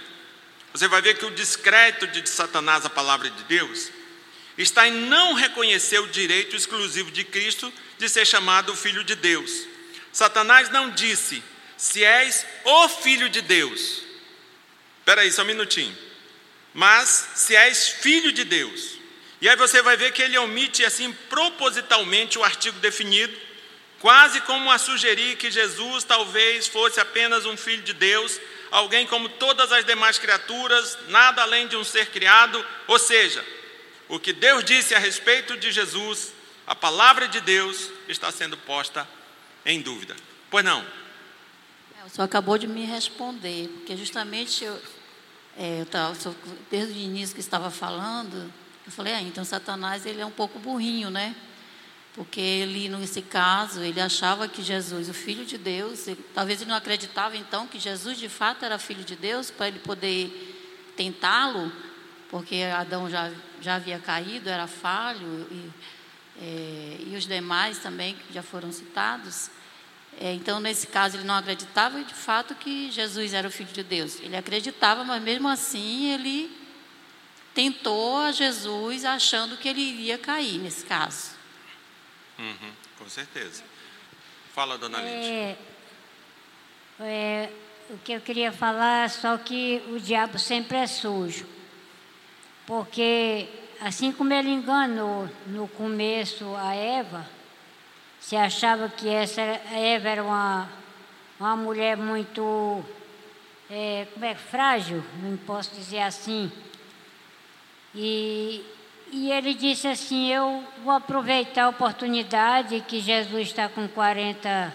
[0.73, 3.91] Você vai ver que o discreto de Satanás, a palavra de Deus,
[4.59, 9.67] está em não reconhecer o direito exclusivo de Cristo de ser chamado filho de Deus.
[10.13, 11.43] Satanás não disse,
[11.77, 14.03] se és o filho de Deus.
[15.01, 15.97] Espera aí, só um minutinho.
[16.75, 18.97] Mas se és filho de Deus.
[19.41, 23.37] E aí você vai ver que ele omite assim propositalmente o artigo definido,
[24.01, 29.29] quase como a sugerir que Jesus talvez fosse apenas um filho de Deus, alguém como
[29.29, 33.45] todas as demais criaturas, nada além de um ser criado, ou seja,
[34.09, 36.33] o que Deus disse a respeito de Jesus,
[36.67, 39.09] a palavra de Deus está sendo posta
[39.65, 40.17] em dúvida.
[40.51, 40.85] Pois não?
[42.07, 44.81] O senhor acabou de me responder, porque justamente eu,
[45.59, 46.17] é, eu tava,
[46.71, 48.53] desde o início que estava falando,
[48.87, 51.35] eu falei, ah, então Satanás ele é um pouco burrinho, né?
[52.15, 56.71] Porque ele, nesse caso, ele achava que Jesus, o Filho de Deus, ele, talvez ele
[56.71, 61.73] não acreditava então que Jesus de fato era Filho de Deus, para ele poder tentá-lo,
[62.31, 65.71] porque Adão já, já havia caído, era falho, e,
[66.41, 69.51] é, e os demais também que já foram citados.
[70.19, 73.83] É, então, nesse caso, ele não acreditava de fato que Jesus era o Filho de
[73.83, 74.19] Deus.
[74.21, 76.51] Ele acreditava, mas mesmo assim ele
[77.55, 81.37] tentou a Jesus achando que ele iria cair nesse caso.
[82.39, 83.63] Uhum, com certeza.
[84.55, 85.13] Fala, dona Lídia.
[85.15, 85.59] É,
[87.01, 87.53] é,
[87.91, 91.47] o que eu queria falar, só que o diabo sempre é sujo.
[92.67, 93.49] Porque,
[93.81, 97.36] assim como ele enganou no começo a Eva,
[98.27, 100.69] se achava que essa Eva era uma,
[101.39, 102.85] uma mulher muito
[103.71, 106.51] é, como é, frágil, não posso dizer assim.
[107.95, 108.65] E,
[109.13, 114.75] e ele disse assim: Eu vou aproveitar a oportunidade que Jesus está com 40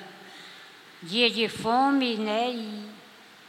[1.03, 2.51] dias de fome, né?
[2.51, 2.85] E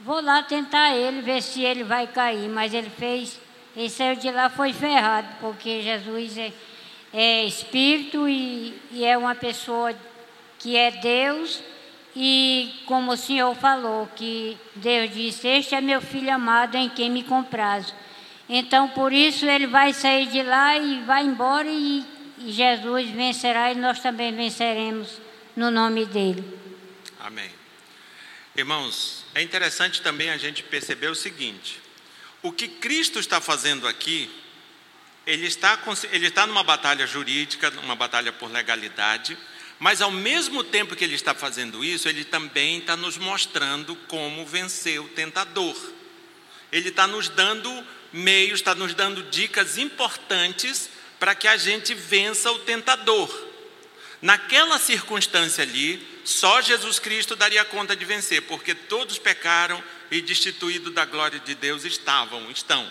[0.00, 2.48] vou lá tentar ele, ver se ele vai cair.
[2.48, 3.40] Mas ele fez,
[3.76, 6.52] ele saiu de lá, foi ferrado, porque Jesus é
[7.12, 9.94] é espírito e, e é uma pessoa
[10.58, 11.62] que é Deus.
[12.14, 17.10] E como o Senhor falou, que Deus disse: Este é meu filho amado em quem
[17.10, 17.94] me comprazo.
[18.48, 22.04] Então, por isso, ele vai sair de lá e vai embora, e,
[22.38, 25.20] e Jesus vencerá, e nós também venceremos
[25.56, 26.44] no nome dele.
[27.18, 27.50] Amém.
[28.54, 31.80] Irmãos, é interessante também a gente perceber o seguinte:
[32.42, 34.30] o que Cristo está fazendo aqui
[35.26, 35.78] ele está,
[36.10, 39.36] ele está numa batalha jurídica, numa batalha por legalidade,
[39.78, 44.46] mas ao mesmo tempo que ele está fazendo isso, ele também está nos mostrando como
[44.46, 45.76] vencer o tentador.
[46.70, 52.50] Ele está nos dando meios, está nos dando dicas importantes para que a gente vença
[52.52, 53.28] o tentador.
[54.20, 60.94] Naquela circunstância ali, só Jesus Cristo daria conta de vencer, porque todos pecaram e destituídos
[60.94, 62.88] da glória de Deus estavam, estão.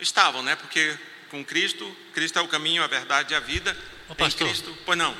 [0.00, 0.56] Estavam, né?
[0.56, 0.98] Porque
[1.34, 3.76] com Cristo, Cristo é o caminho, a verdade e a vida.
[4.08, 5.16] Ô, pastor, em Cristo, pois não.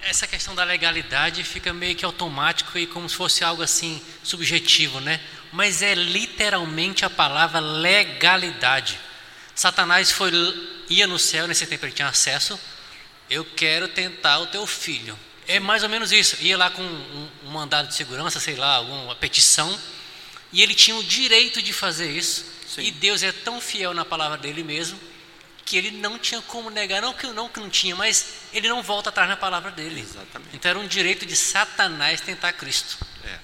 [0.00, 5.00] Essa questão da legalidade fica meio que automático e como se fosse algo assim subjetivo,
[5.00, 5.20] né?
[5.52, 8.96] Mas é literalmente a palavra legalidade.
[9.52, 10.30] Satanás foi
[10.88, 12.58] ia no céu nesse tempo ele tinha acesso.
[13.28, 15.18] Eu quero tentar o teu filho.
[15.48, 16.36] É mais ou menos isso.
[16.40, 19.76] Ia lá com um, um mandado de segurança, sei lá, alguma petição,
[20.52, 22.44] e ele tinha o direito de fazer isso.
[22.68, 22.82] Sim.
[22.82, 25.09] E Deus é tão fiel na palavra dele mesmo
[25.70, 28.82] que ele não tinha como negar, não que não que não tinha, mas ele não
[28.82, 30.00] volta atrás na palavra dele.
[30.00, 30.56] Exatamente.
[30.56, 32.98] Então era um direito de Satanás tentar Cristo.
[33.24, 33.38] É.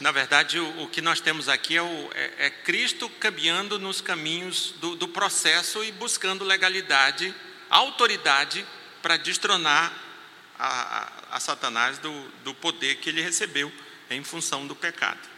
[0.00, 4.00] Na verdade, o, o, que nós temos aqui é, o, é, é Cristo caminhando nos
[4.00, 7.34] caminhos do, do, processo e buscando legalidade,
[7.68, 8.64] autoridade
[9.02, 9.92] para destronar
[10.58, 13.70] a, a, a Satanás do, do poder que ele recebeu
[14.08, 15.35] em função do pecado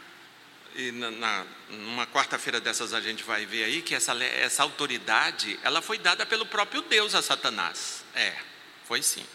[0.75, 5.59] e na, na numa quarta-feira dessas a gente vai ver aí que essa, essa autoridade,
[5.63, 8.03] ela foi dada pelo próprio Deus a Satanás.
[8.15, 8.33] É,
[8.85, 9.25] foi sim.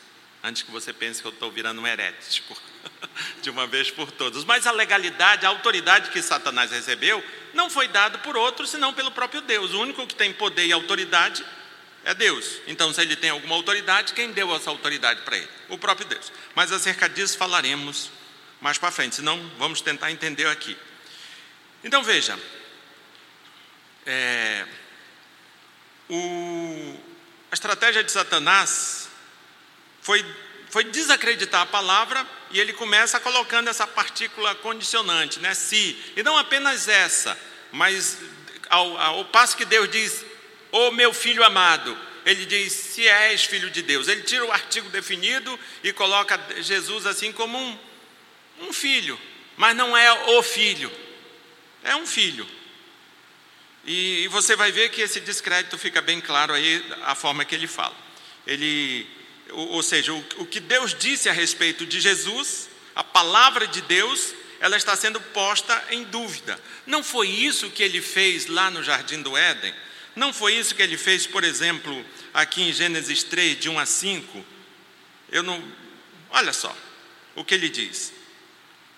[0.42, 2.56] Antes que você pense que eu estou virando um herético,
[3.40, 4.44] de uma vez por todas.
[4.44, 7.24] Mas a legalidade, a autoridade que Satanás recebeu,
[7.54, 9.72] não foi dada por outro, senão pelo próprio Deus.
[9.72, 11.44] O único que tem poder e autoridade
[12.04, 12.60] é Deus.
[12.66, 15.48] Então, se ele tem alguma autoridade, quem deu essa autoridade para ele?
[15.68, 16.30] O próprio Deus.
[16.54, 18.10] Mas acerca disso falaremos
[18.60, 20.76] mais para frente, senão vamos tentar entender aqui.
[21.84, 22.38] Então veja,
[24.06, 24.66] é,
[26.08, 26.98] o,
[27.52, 29.08] a estratégia de Satanás
[30.00, 30.24] foi,
[30.70, 35.54] foi desacreditar a palavra e ele começa colocando essa partícula condicionante, né?
[35.54, 37.38] Se, e não apenas essa,
[37.70, 38.18] mas
[38.70, 40.24] ao, ao passo que Deus diz,
[40.74, 44.08] Ô meu filho amado, ele diz: se és filho de Deus.
[44.08, 47.78] Ele tira o artigo definido e coloca Jesus assim como um,
[48.62, 49.16] um filho,
[49.56, 50.90] mas não é o filho,
[51.84, 52.46] é um filho.
[53.84, 57.54] E, e você vai ver que esse descrédito fica bem claro aí a forma que
[57.54, 57.94] ele fala.
[58.46, 59.06] Ele,
[59.50, 63.82] ou, ou seja, o, o que Deus disse a respeito de Jesus, a palavra de
[63.82, 66.58] Deus, ela está sendo posta em dúvida.
[66.86, 69.74] Não foi isso que ele fez lá no jardim do Éden?
[70.16, 73.84] Não foi isso que ele fez, por exemplo, aqui em Gênesis 3, de 1 a
[73.84, 74.46] 5?
[75.30, 75.62] Eu não.
[76.30, 76.74] Olha só
[77.34, 78.13] o que ele diz.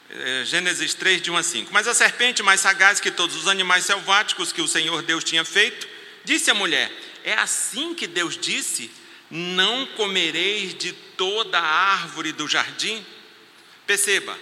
[0.08, 1.72] É, Gênesis 3, de 1 a 5.
[1.72, 5.44] Mas a serpente, mais sagaz que todos os animais selváticos que o Senhor Deus tinha
[5.44, 5.88] feito,
[6.24, 6.90] disse à mulher:
[7.24, 8.90] É assim que Deus disse:
[9.30, 13.04] Não comereis de toda a árvore do jardim?
[13.86, 14.36] Perceba,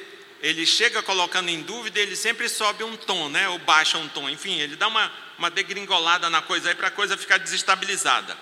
[0.44, 3.48] ele chega colocando em dúvida, ele sempre sobe um tom, né?
[3.48, 6.90] ou baixa um tom, enfim, ele dá uma, uma degringolada na coisa aí para a
[6.90, 8.36] coisa ficar desestabilizada.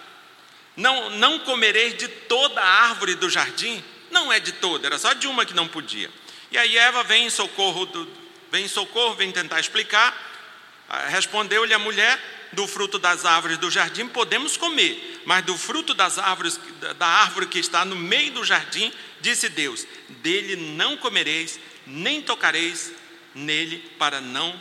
[0.76, 3.82] Não, não comereis de toda a árvore do jardim?
[4.10, 6.10] Não é de toda, era só de uma que não podia.
[6.52, 8.06] E aí Eva vem em socorro, do,
[8.50, 10.14] vem em socorro, vem tentar explicar.
[10.86, 12.20] Ah, respondeu-lhe a mulher:
[12.52, 16.60] do fruto das árvores do jardim podemos comer, mas do fruto das árvores
[16.98, 22.92] da árvore que está no meio do jardim, disse Deus: dele não comereis, nem tocareis
[23.34, 24.54] nele para não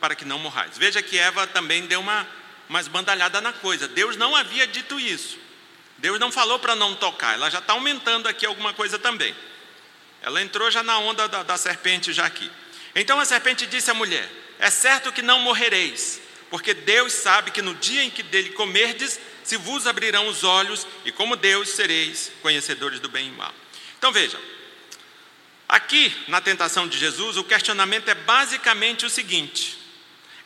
[0.00, 0.78] para que não morrais.
[0.78, 2.26] Veja que Eva também deu uma
[2.68, 3.86] mais bandalhada na coisa.
[3.86, 5.36] Deus não havia dito isso.
[5.98, 7.34] Deus não falou para não tocar.
[7.34, 9.34] Ela já está aumentando aqui alguma coisa também.
[10.22, 12.50] Ela entrou já na onda da, da serpente já aqui.
[12.94, 17.60] Então a serpente disse à mulher: É certo que não morrereis, porque Deus sabe que
[17.60, 22.30] no dia em que dele comerdes, se vos abrirão os olhos, e como Deus sereis
[22.40, 23.52] conhecedores do bem e mal.
[23.98, 24.38] Então veja,
[25.68, 29.76] aqui na tentação de Jesus, o questionamento é basicamente o seguinte: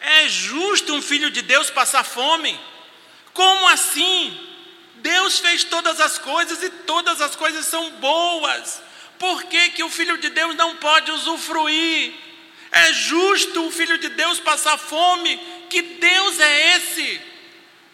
[0.01, 2.59] é justo um filho de Deus passar fome?
[3.35, 4.41] Como assim?
[4.97, 8.81] Deus fez todas as coisas e todas as coisas são boas.
[9.19, 12.13] Por que, que o filho de Deus não pode usufruir?
[12.71, 15.37] É justo o filho de Deus passar fome?
[15.71, 17.21] Que Deus é esse?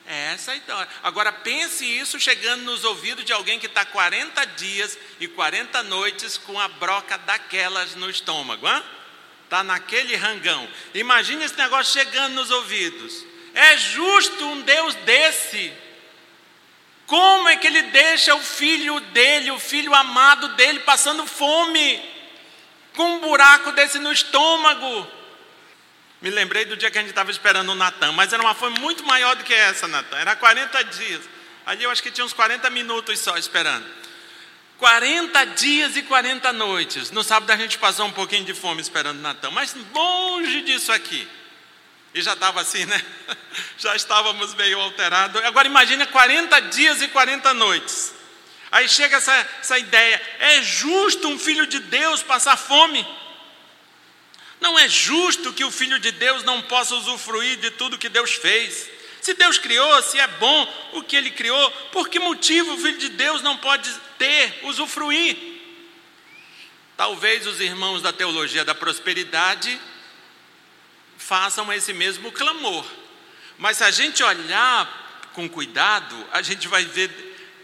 [0.07, 0.89] É essa a história.
[1.03, 6.37] Agora pense isso chegando nos ouvidos de alguém que está 40 dias e 40 noites
[6.37, 8.67] com a broca daquelas no estômago.
[9.45, 10.69] Está naquele rangão.
[10.95, 13.25] Imagine esse negócio chegando nos ouvidos.
[13.55, 15.73] É justo um Deus desse
[17.07, 22.03] como é que ele deixa o filho dele, o filho amado dele, passando fome,
[22.95, 25.07] com um buraco desse no estômago?
[26.21, 28.79] Me lembrei do dia que a gente estava esperando o Natan, mas era uma fome
[28.79, 30.19] muito maior do que essa, Natan.
[30.19, 31.23] Era 40 dias.
[31.67, 33.85] Ali eu acho que tinha uns 40 minutos só esperando.
[34.79, 37.11] 40 dias e 40 noites.
[37.11, 40.93] No sábado a gente passou um pouquinho de fome esperando o Natan, mas longe disso
[40.93, 41.27] aqui.
[42.15, 43.03] E já estava assim, né?
[43.79, 45.43] Já estávamos meio alterados.
[45.45, 48.15] Agora imagine 40 dias e 40 noites.
[48.71, 53.07] Aí chega essa, essa ideia: é justo um filho de Deus passar fome?
[54.61, 58.33] Não é justo que o filho de Deus não possa usufruir de tudo que Deus
[58.35, 58.89] fez.
[59.21, 62.99] Se Deus criou, se é bom o que Ele criou, por que motivo o filho
[62.99, 65.37] de Deus não pode ter, usufruir?
[66.97, 69.81] Talvez os irmãos da teologia da prosperidade
[71.23, 72.85] façam esse mesmo clamor.
[73.57, 77.11] Mas se a gente olhar com cuidado, a gente vai ver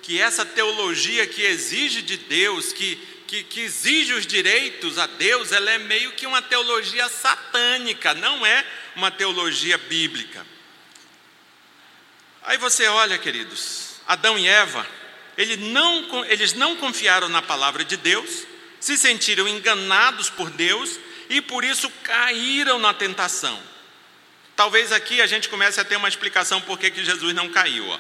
[0.02, 2.96] que essa teologia que exige de Deus, que,
[3.26, 8.46] que, que, exige os direitos a Deus, ela é meio que uma teologia satânica, não
[8.46, 8.64] é
[8.96, 10.46] uma teologia bíblica.
[12.44, 14.86] Aí você olha, queridos, Adão e Eva,
[15.36, 18.46] eles não, eles não confiaram na palavra de Deus,
[18.80, 20.98] se sentiram enganados por Deus
[21.28, 23.58] e por isso caíram na tentação.
[24.56, 27.88] Talvez aqui a gente comece a ter uma explicação por que Jesus não caiu.
[27.88, 27.98] Ó.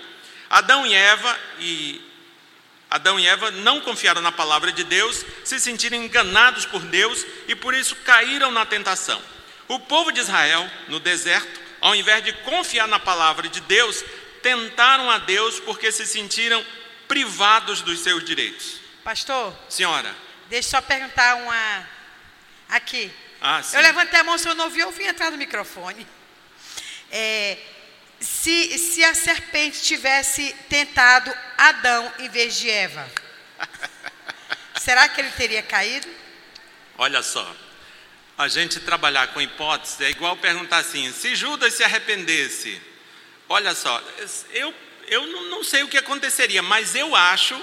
[0.50, 2.00] Adão e Eva e
[2.90, 7.54] Adão e Eva não confiaram na palavra de Deus, se sentiram enganados por Deus e
[7.54, 9.22] por isso caíram na tentação.
[9.68, 14.02] O povo de Israel, no deserto, ao invés de confiar na palavra de Deus,
[14.42, 16.64] tentaram a Deus porque se sentiram
[17.06, 18.80] privados dos seus direitos.
[19.04, 19.54] Pastor?
[19.68, 20.14] Senhora.
[20.48, 21.88] Deixa eu só perguntar uma
[22.68, 23.10] Aqui.
[23.40, 26.06] Ah, eu levantei a mão, se eu não ouvi, eu vim atrás do microfone.
[27.10, 27.56] É,
[28.20, 33.08] se, se a serpente tivesse tentado Adão em vez de Eva,
[34.78, 36.08] será que ele teria caído?
[36.98, 37.56] Olha só,
[38.36, 42.80] a gente trabalhar com hipótese é igual perguntar assim: se Judas se arrependesse,
[43.48, 44.02] olha só,
[44.50, 44.74] eu,
[45.06, 47.58] eu não sei o que aconteceria, mas eu acho,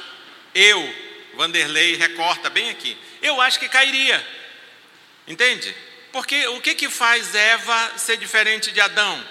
[0.53, 0.95] eu,
[1.35, 4.34] Vanderlei, recorta bem aqui, eu acho que cairia.
[5.27, 5.75] Entende?
[6.11, 9.23] Porque o que, que faz Eva ser diferente de Adão?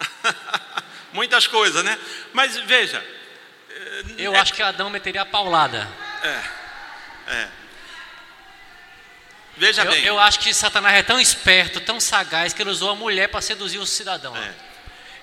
[1.12, 1.98] muitas coisas, né?
[2.32, 3.04] Mas veja.
[4.18, 5.88] Eu acho que Adão meteria a paulada.
[6.22, 6.42] É.
[7.28, 7.48] É.
[9.56, 10.04] Veja eu, bem.
[10.04, 13.40] Eu acho que Satanás é tão esperto, tão sagaz, que ele usou a mulher para
[13.40, 14.36] seduzir o cidadão.
[14.36, 14.52] É.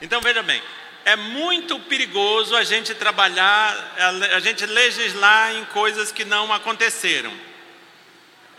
[0.02, 0.62] Então veja bem,
[1.04, 3.96] é muito perigoso a gente trabalhar,
[4.36, 7.49] a gente legislar em coisas que não aconteceram.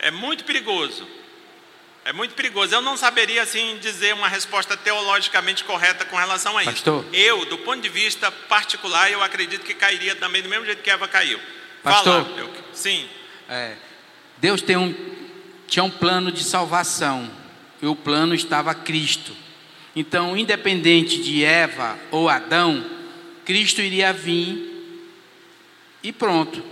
[0.01, 1.07] É muito perigoso.
[2.03, 2.73] É muito perigoso.
[2.73, 6.71] Eu não saberia assim dizer uma resposta teologicamente correta com relação a isso.
[6.71, 7.05] Pastor.
[7.13, 10.89] Eu, do ponto de vista particular, eu acredito que cairia também do mesmo jeito que
[10.89, 11.39] Eva caiu.
[11.83, 12.25] Pastor.
[12.25, 13.07] Fala, eu, sim.
[13.47, 13.75] É,
[14.39, 14.95] Deus tem um,
[15.67, 17.29] tinha um plano de salvação.
[17.79, 19.35] E o plano estava Cristo.
[19.95, 22.83] Então, independente de Eva ou Adão,
[23.45, 24.71] Cristo iria vir
[26.01, 26.63] e pronto.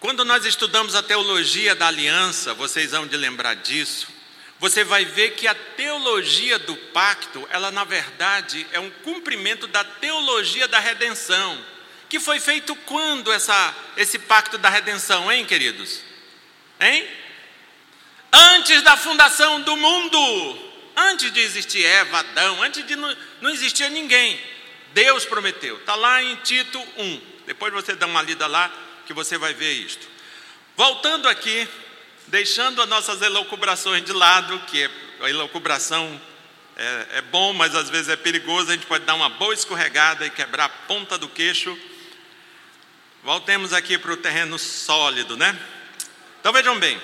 [0.00, 4.06] Quando nós estudamos a teologia da aliança, vocês vão de lembrar disso,
[4.60, 9.82] você vai ver que a teologia do pacto, ela na verdade é um cumprimento da
[9.82, 11.64] teologia da redenção.
[12.08, 16.00] Que foi feito quando essa, esse pacto da redenção, hein, queridos?
[16.80, 17.06] Hein?
[18.32, 23.88] Antes da fundação do mundo, antes de existir Eva, Adão, antes de não, não existia
[23.90, 24.40] ninguém.
[24.94, 27.20] Deus prometeu, está lá em Tito 1.
[27.46, 28.72] Depois você dá uma lida lá,
[29.08, 30.06] que você vai ver isto.
[30.76, 31.66] Voltando aqui,
[32.26, 34.90] deixando as nossas elucubrações de lado, que é,
[35.22, 36.20] a elucubração
[36.76, 40.26] é, é bom, mas às vezes é perigoso, a gente pode dar uma boa escorregada
[40.26, 41.76] e quebrar a ponta do queixo.
[43.24, 45.58] Voltemos aqui para o terreno sólido, né?
[46.38, 47.00] Então vejam bem,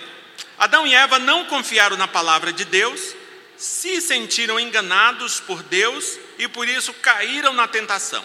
[0.59, 3.17] Adão e Eva não confiaram na palavra de Deus,
[3.57, 8.23] se sentiram enganados por Deus e por isso caíram na tentação.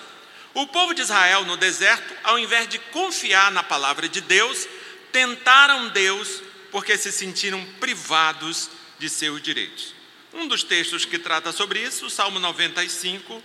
[0.53, 4.67] O povo de Israel no deserto, ao invés de confiar na palavra de Deus,
[5.11, 6.41] tentaram Deus
[6.71, 9.93] porque se sentiram privados de seus direitos.
[10.33, 13.43] Um dos textos que trata sobre isso, o Salmo 95,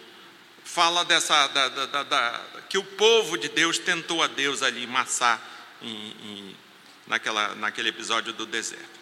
[0.65, 5.41] fala dessa da, da, da, que o povo de Deus tentou a Deus ali massar
[5.81, 6.57] em, em,
[7.07, 8.95] naquela, naquele episódio do deserto.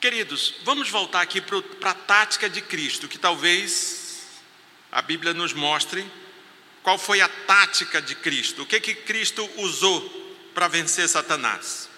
[0.00, 4.26] Queridos, vamos voltar aqui para a tática de Cristo, que talvez
[4.90, 6.04] a Bíblia nos mostre
[6.82, 8.62] qual foi a tática de Cristo?
[8.62, 10.00] O que que Cristo usou
[10.54, 11.88] para vencer Satanás?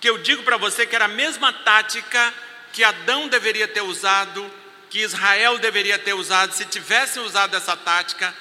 [0.00, 2.34] Que eu digo para você que era a mesma tática
[2.72, 4.50] que Adão deveria ter usado,
[4.90, 6.54] que Israel deveria ter usado.
[6.54, 8.34] Se tivessem usado essa tática,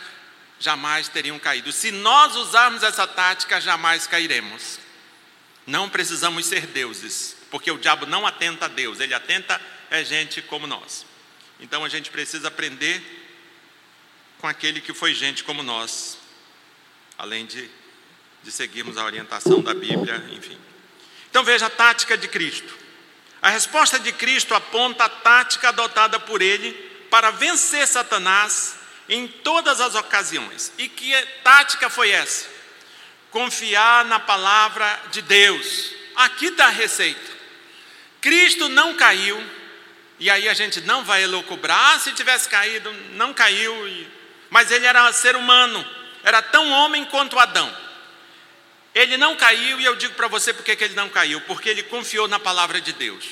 [0.59, 1.71] jamais teriam caído.
[1.71, 4.79] Se nós usarmos essa tática, jamais cairemos.
[5.65, 9.59] Não precisamos ser deuses, porque o diabo não atenta a Deus, ele atenta
[9.91, 11.05] a gente como nós.
[11.59, 13.26] Então a gente precisa aprender
[14.39, 16.17] com aquele que foi gente como nós,
[17.17, 17.69] além de,
[18.43, 20.57] de seguirmos a orientação da Bíblia, enfim.
[21.29, 22.73] Então veja a tática de Cristo.
[23.41, 26.73] A resposta de Cristo aponta a tática adotada por ele
[27.09, 28.75] para vencer Satanás
[29.07, 30.71] em todas as ocasiões.
[30.77, 31.13] E que
[31.43, 32.47] tática foi essa?
[33.31, 35.93] Confiar na palavra de Deus.
[36.15, 37.38] Aqui está a receita.
[38.19, 39.41] Cristo não caiu,
[40.19, 44.16] e aí a gente não vai elucubrar, ah, se tivesse caído, não caiu, e
[44.49, 45.85] mas ele era ser humano,
[46.23, 47.75] era tão homem quanto Adão.
[48.93, 51.83] Ele não caiu, e eu digo para você porque que ele não caiu, porque ele
[51.83, 53.25] confiou na palavra de Deus.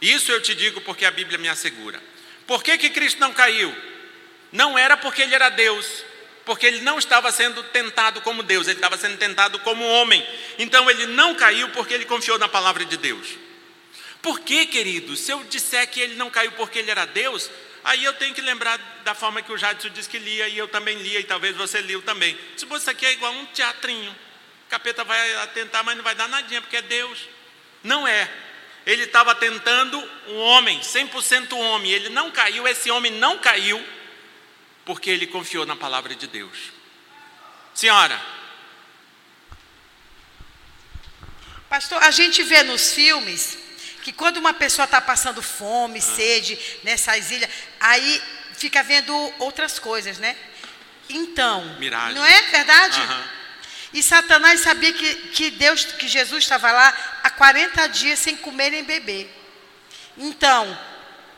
[0.00, 2.00] Isso eu te digo porque a Bíblia me assegura.
[2.46, 3.74] Por que, que Cristo não caiu?
[4.52, 6.04] Não era porque ele era Deus,
[6.44, 10.24] porque ele não estava sendo tentado como Deus, ele estava sendo tentado como homem.
[10.58, 13.26] Então ele não caiu porque ele confiou na palavra de Deus.
[14.22, 15.16] Por que, querido?
[15.16, 17.50] Se eu disser que ele não caiu porque ele era Deus,
[17.86, 20.66] Aí eu tenho que lembrar da forma que o Jadson disse que lia, e eu
[20.66, 22.36] também lia, e talvez você liu também.
[22.56, 24.10] Se isso aqui é igual um teatrinho.
[24.10, 27.28] O capeta vai atentar, mas não vai dar nadinha, porque é Deus.
[27.84, 28.28] Não é.
[28.84, 31.92] Ele estava tentando um homem, 100% homem.
[31.92, 33.80] Ele não caiu, esse homem não caiu,
[34.84, 36.72] porque ele confiou na palavra de Deus.
[37.72, 38.20] Senhora.
[41.68, 43.65] Pastor, a gente vê nos filmes
[44.06, 47.50] que quando uma pessoa está passando fome, sede, nessas ilhas,
[47.80, 50.36] aí fica vendo outras coisas, né?
[51.08, 52.14] Então, Miragem.
[52.14, 53.00] não é verdade?
[53.00, 53.24] Uhum.
[53.94, 58.70] E Satanás sabia que, que Deus, que Jesus estava lá há 40 dias sem comer
[58.70, 59.28] nem beber.
[60.16, 60.78] Então,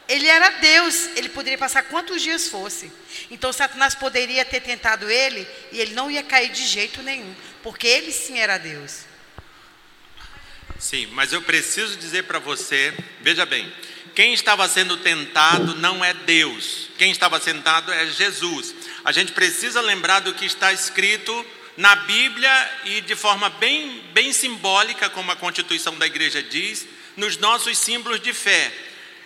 [0.06, 2.92] ele era Deus, ele poderia passar quantos dias fosse.
[3.30, 7.86] Então Satanás poderia ter tentado ele e ele não ia cair de jeito nenhum, porque
[7.86, 9.07] ele sim era Deus.
[10.78, 13.70] Sim, mas eu preciso dizer para você, veja bem,
[14.14, 18.74] quem estava sendo tentado não é Deus, quem estava tentado é Jesus.
[19.04, 21.44] A gente precisa lembrar do que está escrito
[21.76, 27.36] na Bíblia e de forma bem, bem simbólica, como a Constituição da Igreja diz, nos
[27.36, 28.72] nossos símbolos de fé.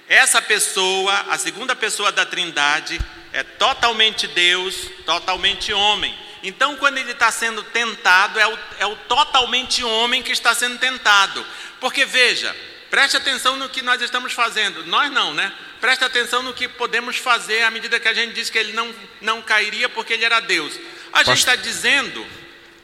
[0.08, 2.98] Essa pessoa, a segunda pessoa da Trindade,
[3.32, 4.74] é totalmente Deus,
[5.04, 6.14] totalmente homem.
[6.42, 10.78] Então, quando ele está sendo tentado, é o, é o totalmente homem que está sendo
[10.78, 11.44] tentado.
[11.80, 12.54] Porque veja,
[12.90, 14.84] preste atenção no que nós estamos fazendo.
[14.86, 15.52] Nós não, né?
[15.80, 18.92] Preste atenção no que podemos fazer à medida que a gente diz que ele não,
[19.20, 20.78] não cairia porque ele era Deus.
[21.12, 22.26] A gente está dizendo.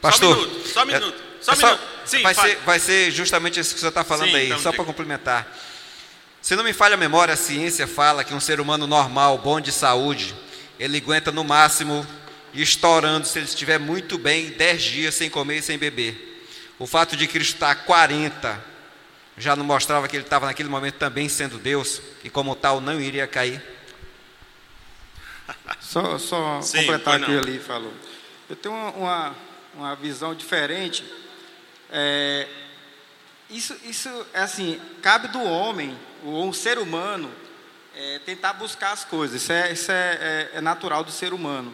[0.00, 1.22] Pastor, só um minuto, só um é- minuto.
[1.40, 1.88] Só um é só- minuto.
[2.04, 4.72] Sim, vai, ser, vai ser justamente isso que você está falando Sim, aí, então só
[4.72, 5.46] para complementar.
[6.40, 9.60] Se não me falha a memória, a ciência fala que um ser humano normal, bom
[9.60, 10.34] de saúde,
[10.78, 12.06] ele aguenta no máximo,
[12.62, 16.46] estourando, se ele estiver muito bem, 10 dias sem comer e sem beber.
[16.78, 18.64] O fato de Cristo estar 40
[19.36, 23.00] já não mostrava que ele estava naquele momento também sendo Deus e, como tal, não
[23.00, 23.62] iria cair.
[25.80, 27.92] Só, só Sim, completar o que ele falou.
[28.50, 29.36] Eu tenho uma, uma,
[29.74, 31.02] uma visão diferente.
[31.90, 32.46] É,
[33.48, 37.32] isso, isso é assim, cabe do homem, ou um ser humano,
[37.96, 39.40] é, tentar buscar as coisas.
[39.42, 41.72] Isso é, isso é, é- é natural do ser humano.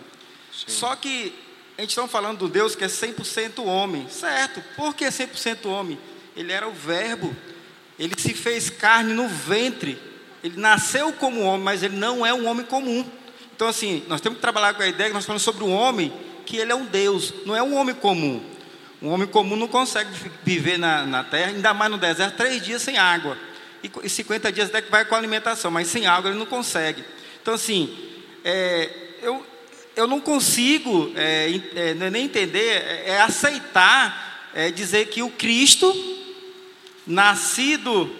[0.66, 1.34] Só que
[1.76, 4.62] a gente está falando do Deus que é 100% homem, certo?
[4.76, 5.98] Por que 100% homem?
[6.36, 7.34] Ele era o verbo,
[7.98, 9.98] ele se fez carne no ventre,
[10.42, 13.04] ele nasceu como homem, mas ele não é um homem comum.
[13.54, 16.12] Então, assim, nós temos que trabalhar com a ideia que nós falamos sobre o homem,
[16.44, 18.42] que ele é um Deus, não é um homem comum.
[19.00, 22.62] Um homem comum não consegue vi- viver na, na terra, ainda mais no deserto, três
[22.62, 23.36] dias sem água.
[23.82, 27.04] E, e 50 dias até que vai com alimentação, mas sem água ele não consegue.
[27.42, 27.96] Então, assim,
[28.42, 28.90] é,
[29.22, 29.44] eu,
[29.96, 35.22] eu não consigo é, é, não é nem entender, é, é aceitar, é, dizer que
[35.22, 35.92] o Cristo,
[37.06, 38.10] nascido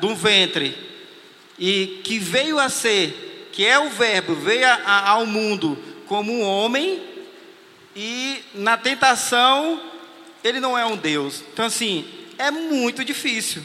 [0.00, 0.76] de um ventre,
[1.58, 6.32] e que veio a ser, que é o Verbo, veio a- a- ao mundo como
[6.32, 7.00] um homem,
[7.94, 9.80] e na tentação
[10.42, 11.42] ele não é um Deus.
[11.52, 12.04] Então, assim,
[12.36, 13.62] é muito difícil,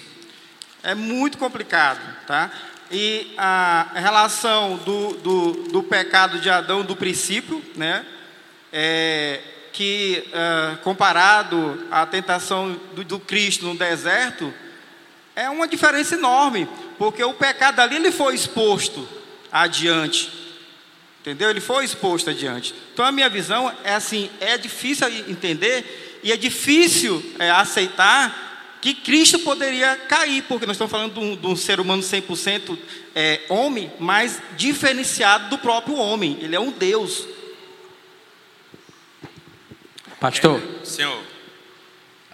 [0.84, 2.52] é muito complicado, tá?
[2.92, 8.06] E a relação do, do, do pecado de Adão do princípio, né?
[8.72, 14.54] É, que ah, comparado à tentação do, do Cristo no deserto,
[15.36, 16.68] é uma diferença enorme,
[16.98, 19.08] porque o pecado ali ele foi exposto
[19.52, 20.32] adiante.
[21.22, 21.50] Entendeu?
[21.50, 22.74] Ele foi exposto adiante.
[22.94, 28.49] Então a minha visão é assim, é difícil entender e é difícil é, aceitar
[28.82, 32.78] que Cristo poderia cair, porque nós estamos falando de um, de um ser humano 100%
[33.14, 36.38] é, homem, mas diferenciado do próprio homem.
[36.42, 37.28] Ele é um Deus.
[40.20, 41.22] Pastor, Senhor,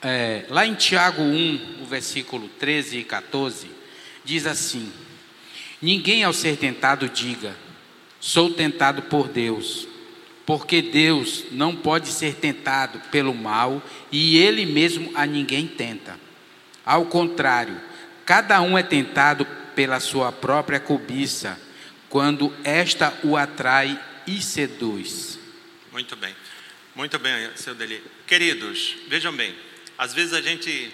[0.02, 3.68] é, lá em Tiago 1, o versículo 13 e 14,
[4.24, 4.92] diz assim:
[5.82, 7.56] Ninguém ao ser tentado diga,
[8.20, 9.88] sou tentado por Deus,
[10.46, 13.82] porque Deus não pode ser tentado pelo mal
[14.12, 16.25] e Ele mesmo a ninguém tenta.
[16.86, 17.82] Ao contrário,
[18.26, 21.60] cada um é tentado pela sua própria cobiça,
[22.10, 25.40] quando esta o atrai e seduz.
[25.92, 26.36] Muito bem.
[26.96, 28.02] Muito bem, seu Deli.
[28.26, 29.54] Queridos, vejam bem,
[29.98, 30.94] às vezes a gente.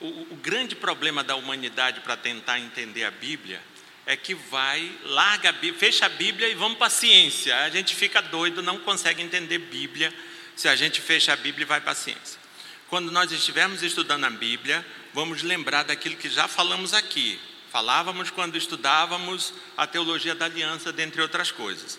[0.00, 3.60] O, o grande problema da humanidade para tentar entender a Bíblia
[4.04, 7.56] é que vai, larga a Bíblia, fecha a Bíblia e vamos para a ciência.
[7.64, 10.12] A gente fica doido, não consegue entender Bíblia
[10.54, 12.45] se a gente fecha a Bíblia e vai para a ciência.
[12.88, 17.38] Quando nós estivermos estudando a Bíblia, vamos lembrar daquilo que já falamos aqui.
[17.70, 21.98] Falávamos quando estudávamos a teologia da aliança, dentre outras coisas.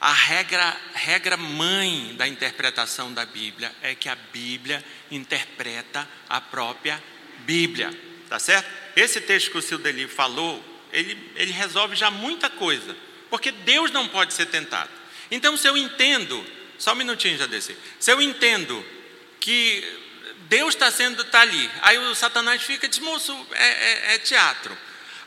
[0.00, 7.02] A regra, regra mãe da interpretação da Bíblia é que a Bíblia interpreta a própria
[7.40, 7.90] Bíblia,
[8.28, 8.68] tá certo?
[8.96, 10.62] Esse texto que o Sildeli falou,
[10.92, 12.96] ele, ele resolve já muita coisa,
[13.30, 14.90] porque Deus não pode ser tentado.
[15.30, 16.44] Então, se eu entendo,
[16.76, 18.84] só um minutinho já descer, se eu entendo
[19.40, 20.07] que
[20.48, 24.18] Deus está sendo tá ali, aí o Satanás fica e diz, moço, é, é- é
[24.18, 24.76] teatro.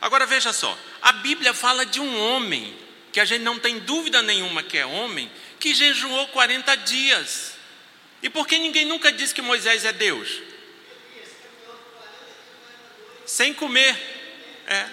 [0.00, 2.76] Agora veja só, a Bíblia fala de um homem
[3.12, 7.52] que a gente não tem dúvida nenhuma que é homem, que jejuou 40 dias.
[8.20, 10.40] E por que ninguém nunca disse que Moisés é Deus?
[13.24, 13.96] Sem comer.
[14.66, 14.88] É.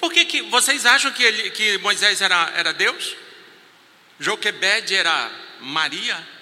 [0.00, 3.16] Por que, que vocês acham que, ele, que Moisés era, era Deus?
[4.18, 6.37] Joquebede era Maria?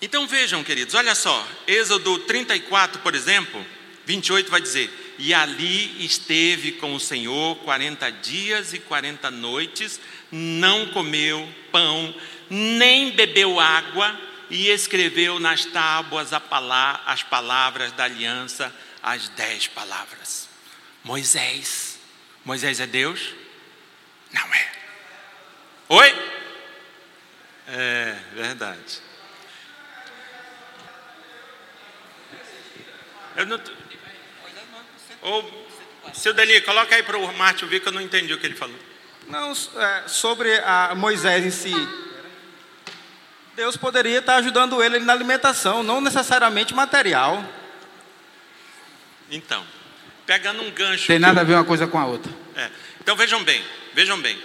[0.00, 3.64] Então vejam, queridos, olha só, Êxodo 34, por exemplo,
[4.04, 10.86] 28 vai dizer: E ali esteve com o Senhor 40 dias e 40 noites, não
[10.88, 12.14] comeu pão,
[12.50, 14.18] nem bebeu água,
[14.50, 20.48] e escreveu nas tábuas as palavras da aliança, as dez palavras.
[21.02, 21.98] Moisés,
[22.44, 23.34] Moisés é Deus?
[24.32, 24.72] Não é.
[25.88, 26.14] Oi?
[27.68, 29.05] É verdade.
[33.36, 33.60] Eu não.
[35.22, 35.44] Ô,
[36.14, 38.54] seu Deli, coloca aí para o Márcio ver que eu não entendi o que ele
[38.54, 38.78] falou.
[39.28, 41.74] Não, é, sobre a Moisés em si.
[43.54, 47.44] Deus poderia estar ajudando ele na alimentação, não necessariamente material.
[49.30, 49.66] Então,
[50.26, 51.06] pegando um gancho.
[51.06, 52.32] Tem nada a ver uma coisa com a outra.
[52.54, 52.70] É.
[53.00, 53.64] Então vejam bem,
[53.94, 54.38] vejam bem.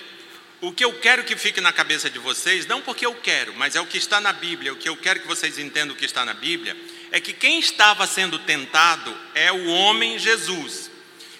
[0.62, 3.76] O que eu quero que fique na cabeça de vocês, não porque eu quero, mas
[3.76, 6.06] é o que está na Bíblia, o que eu quero que vocês entendam o que
[6.06, 6.78] está na Bíblia,
[7.12, 10.90] é que quem estava sendo tentado é o homem Jesus.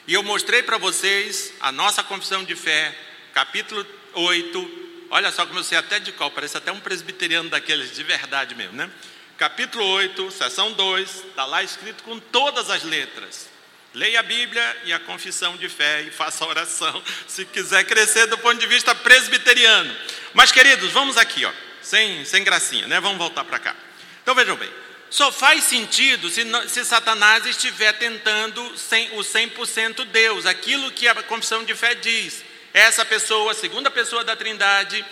[0.06, 2.94] E eu mostrei para vocês a nossa confissão de fé,
[3.34, 4.82] capítulo 8.
[5.10, 8.56] Olha só como eu sei até de qual, parece até um presbiteriano daqueles de verdade
[8.56, 8.90] mesmo, né?
[9.38, 13.50] Capítulo 8, seção 2, está lá escrito com todas as letras.
[13.94, 18.28] Leia a Bíblia e a confissão de fé e faça a oração, se quiser crescer
[18.28, 19.94] do ponto de vista presbiteriano.
[20.34, 21.52] Mas, queridos, vamos aqui, ó,
[21.82, 23.00] sem, sem gracinha, né?
[23.00, 23.76] Vamos voltar para cá.
[24.22, 24.70] Então vejam bem,
[25.12, 31.66] só faz sentido se, se Satanás estiver tentando o 100% Deus, aquilo que a confissão
[31.66, 32.46] de fé diz.
[32.74, 35.06] Essa pessoa, a segunda pessoa da Trindade,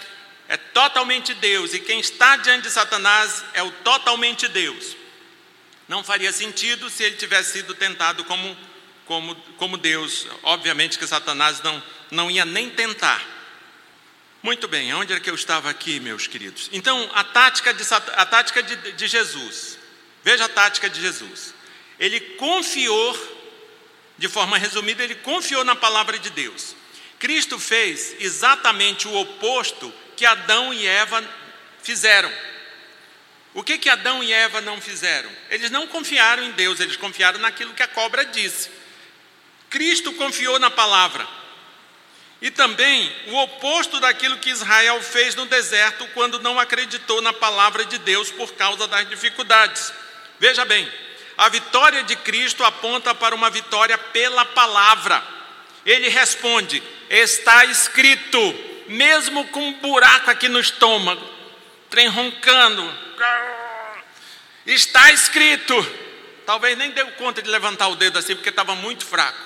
[0.47, 4.95] é totalmente Deus, e quem está diante de Satanás é o totalmente Deus.
[5.85, 8.57] Não faria sentido se ele tivesse sido tentado como,
[9.05, 10.27] como, como Deus.
[10.43, 13.21] Obviamente que Satanás não, não ia nem tentar.
[14.41, 16.69] Muito bem, onde é que eu estava aqui, meus queridos?
[16.71, 19.78] Então, a tática de, a tática de, de Jesus.
[20.23, 21.53] Veja a tática de Jesus.
[21.99, 23.17] Ele confiou,
[24.17, 26.75] de forma resumida, ele confiou na palavra de Deus.
[27.19, 31.23] Cristo fez exatamente o oposto que Adão e Eva
[31.83, 32.31] fizeram.
[33.53, 35.29] O que que Adão e Eva não fizeram?
[35.49, 38.69] Eles não confiaram em Deus, eles confiaram naquilo que a cobra disse.
[39.69, 41.27] Cristo confiou na palavra.
[42.41, 47.83] E também o oposto daquilo que Israel fez no deserto quando não acreditou na palavra
[47.83, 49.91] de Deus por causa das dificuldades.
[50.39, 50.89] Veja bem,
[51.37, 55.23] a vitória de Cristo aponta para uma vitória pela palavra.
[55.85, 58.39] Ele responde: está escrito,
[58.87, 61.25] mesmo com um buraco aqui no estômago,
[61.89, 62.93] trem roncando,
[64.65, 65.75] está escrito.
[66.45, 69.37] Talvez nem deu conta de levantar o dedo assim, porque estava muito fraco.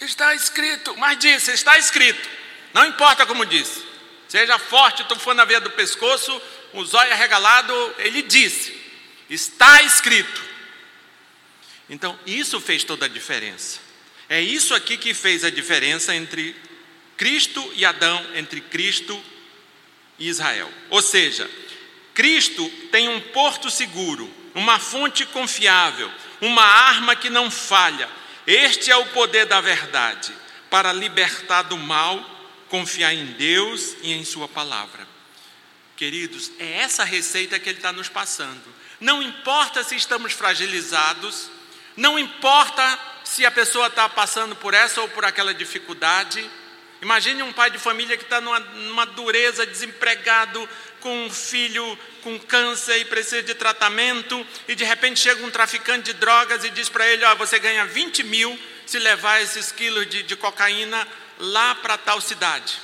[0.00, 2.28] Está escrito, mas disse, está escrito.
[2.72, 3.84] Não importa como disse.
[4.28, 6.40] Seja forte, tu for na veia do pescoço,
[6.72, 8.79] o zóio arregalado, ele disse.
[9.30, 10.42] Está escrito.
[11.88, 13.78] Então, isso fez toda a diferença.
[14.28, 16.54] É isso aqui que fez a diferença entre
[17.16, 19.22] Cristo e Adão, entre Cristo
[20.18, 20.70] e Israel.
[20.88, 21.48] Ou seja,
[22.12, 26.10] Cristo tem um porto seguro, uma fonte confiável,
[26.40, 28.08] uma arma que não falha.
[28.46, 30.32] Este é o poder da verdade
[30.68, 32.24] para libertar do mal,
[32.68, 35.06] confiar em Deus e em Sua palavra.
[35.96, 38.79] Queridos, é essa receita que Ele está nos passando.
[39.00, 41.50] Não importa se estamos fragilizados,
[41.96, 46.48] não importa se a pessoa está passando por essa ou por aquela dificuldade.
[47.00, 50.68] Imagine um pai de família que está numa, numa dureza, desempregado,
[51.00, 56.12] com um filho com câncer e precisa de tratamento, e de repente chega um traficante
[56.12, 60.06] de drogas e diz para ele: ó, você ganha 20 mil se levar esses quilos
[60.08, 62.78] de, de cocaína lá para tal cidade.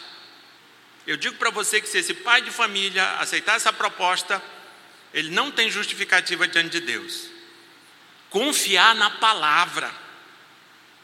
[1.06, 4.42] Eu digo para você que se esse pai de família aceitar essa proposta,
[5.12, 7.28] ele não tem justificativa diante de Deus.
[8.30, 9.90] Confiar na palavra.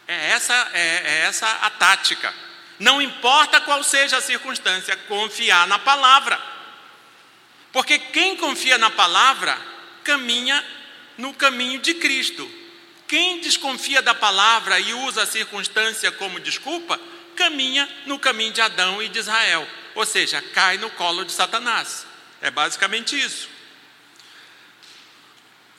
[0.07, 2.33] É essa, é, é essa a tática.
[2.79, 6.41] Não importa qual seja a circunstância, confiar na palavra.
[7.73, 9.59] Porque quem confia na palavra
[10.05, 10.63] caminha
[11.17, 12.51] no caminho de Cristo.
[13.07, 16.99] Quem desconfia da palavra e usa a circunstância como desculpa,
[17.37, 19.67] caminha no caminho de Adão e de Israel.
[19.95, 22.07] Ou seja, cai no colo de Satanás.
[22.41, 23.52] É basicamente isso.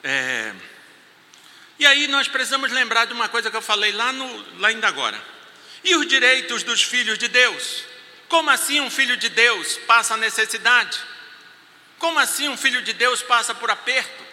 [0.04, 0.54] É.
[1.80, 4.88] E aí nós precisamos lembrar de uma coisa que eu falei lá, no, lá ainda
[4.88, 5.20] agora.
[5.84, 7.84] E os direitos dos filhos de Deus?
[8.28, 10.99] Como assim um filho de Deus passa necessidade?
[11.99, 14.24] Como assim um filho de Deus passa por aperto?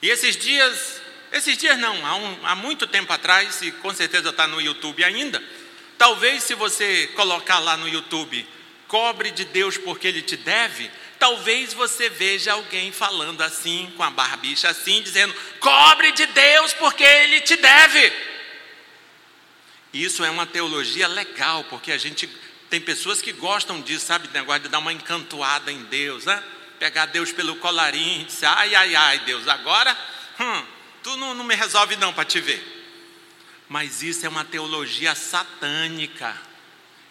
[0.00, 1.00] E esses dias,
[1.32, 5.04] esses dias não, há, um, há muito tempo atrás, e com certeza está no YouTube
[5.04, 5.42] ainda,
[5.96, 8.46] talvez se você colocar lá no YouTube,
[8.88, 10.90] cobre de Deus porque Ele te deve,
[11.22, 17.04] talvez você veja alguém falando assim, com a barbicha assim, dizendo: cobre de Deus porque
[17.04, 18.12] Ele te deve.
[19.94, 22.26] Isso é uma teologia legal, porque a gente
[22.68, 24.28] tem pessoas que gostam disso, sabe?
[24.34, 26.42] Negócio de dar uma encantoada em Deus, né?
[26.80, 29.96] Pegar Deus pelo colarinho e dizer: ai, ai, ai, Deus, agora,
[30.40, 30.66] hum,
[31.04, 32.60] tu não, não me resolve não para te ver.
[33.68, 36.36] Mas isso é uma teologia satânica.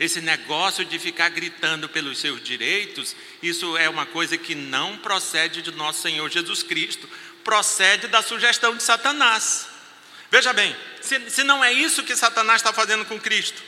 [0.02, 5.62] Esse negócio de ficar gritando pelos seus direitos, isso é uma coisa que não procede
[5.62, 7.08] de nosso Senhor Jesus Cristo,
[7.44, 9.68] procede da sugestão de Satanás.
[10.32, 13.62] Veja bem, se, se não é isso que Satanás está fazendo com Cristo.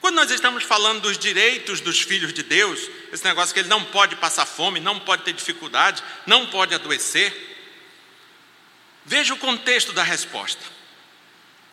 [0.00, 3.84] Quando nós estamos falando dos direitos dos filhos de Deus, esse negócio que ele não
[3.84, 7.34] pode passar fome, não pode ter dificuldade, não pode adoecer,
[9.04, 10.64] veja o contexto da resposta.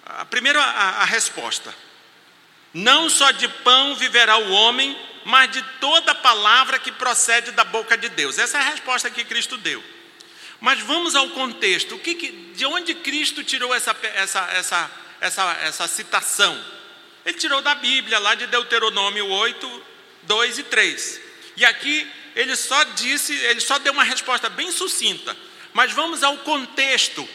[0.05, 1.73] A primeira a, a resposta:
[2.76, 7.97] não só de pão viverá o homem, mas de toda palavra que procede da boca
[7.97, 8.38] de Deus.
[8.38, 9.82] Essa é a resposta que Cristo deu.
[10.59, 11.97] Mas vamos ao contexto.
[11.97, 12.13] Que
[12.53, 16.61] de onde Cristo tirou essa, essa, essa, essa, essa citação?
[17.26, 19.84] Ele tirou da Bíblia, lá de Deuteronômio 8,
[20.23, 21.21] 2 e 3.
[21.55, 25.36] E aqui ele só disse, ele só deu uma resposta bem sucinta.
[25.73, 27.26] Mas vamos ao contexto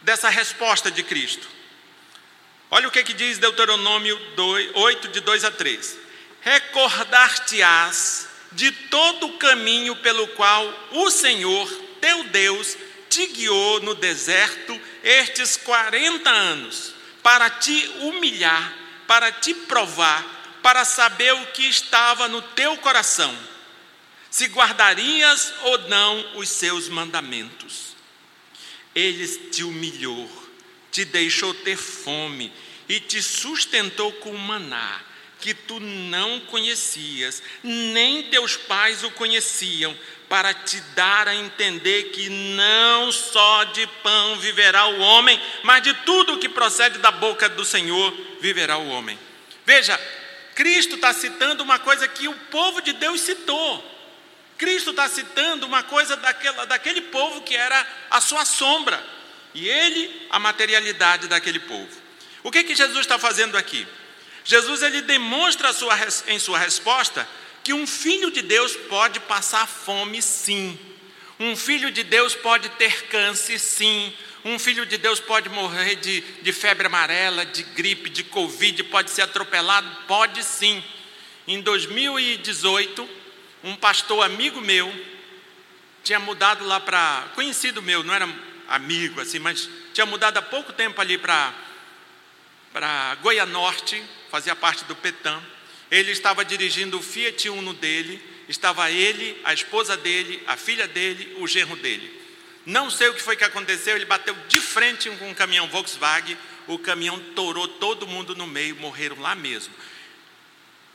[0.00, 1.59] dessa resposta de Cristo.
[2.70, 5.98] Olha o que, que diz Deuteronômio 2, 8, de 2 a 3.
[6.40, 11.68] Recordar-te-ás de todo o caminho pelo qual o Senhor,
[12.00, 12.76] teu Deus,
[13.08, 16.94] te guiou no deserto estes 40 anos,
[17.24, 18.72] para te humilhar,
[19.06, 20.24] para te provar,
[20.62, 23.36] para saber o que estava no teu coração,
[24.30, 27.96] se guardarias ou não os seus mandamentos.
[28.94, 30.39] Ele te humilhou
[30.90, 32.52] te deixou ter fome
[32.88, 35.00] e te sustentou com maná
[35.40, 39.96] que tu não conhecias, nem teus pais o conheciam,
[40.28, 45.92] para te dar a entender que não só de pão viverá o homem, mas de
[46.04, 49.18] tudo que procede da boca do Senhor viverá o homem.
[49.66, 49.98] Veja,
[50.54, 53.84] Cristo está citando uma coisa que o povo de Deus citou.
[54.58, 59.02] Cristo está citando uma coisa daquela, daquele povo que era a sua sombra
[59.54, 61.88] e ele a materialidade daquele povo.
[62.42, 63.86] O que que Jesus está fazendo aqui?
[64.44, 65.94] Jesus ele demonstra sua,
[66.28, 67.28] em sua resposta
[67.62, 70.78] que um filho de Deus pode passar fome, sim.
[71.38, 74.12] Um filho de Deus pode ter câncer, sim.
[74.44, 79.10] Um filho de Deus pode morrer de, de febre amarela, de gripe, de covid, pode
[79.10, 80.82] ser atropelado, pode sim.
[81.46, 83.08] Em 2018,
[83.62, 84.90] um pastor amigo meu
[86.02, 88.26] tinha mudado lá para conhecido meu, não era
[88.70, 91.52] amigo, assim, mas tinha mudado há pouco tempo ali para
[93.20, 95.44] Goiânia Norte, fazia parte do Petam.
[95.90, 101.36] Ele estava dirigindo o Fiat Uno dele, estava ele, a esposa dele, a filha dele,
[101.40, 102.18] o genro dele.
[102.64, 106.38] Não sei o que foi que aconteceu, ele bateu de frente com um caminhão Volkswagen,
[106.68, 109.74] o caminhão torou todo mundo no meio, morreram lá mesmo.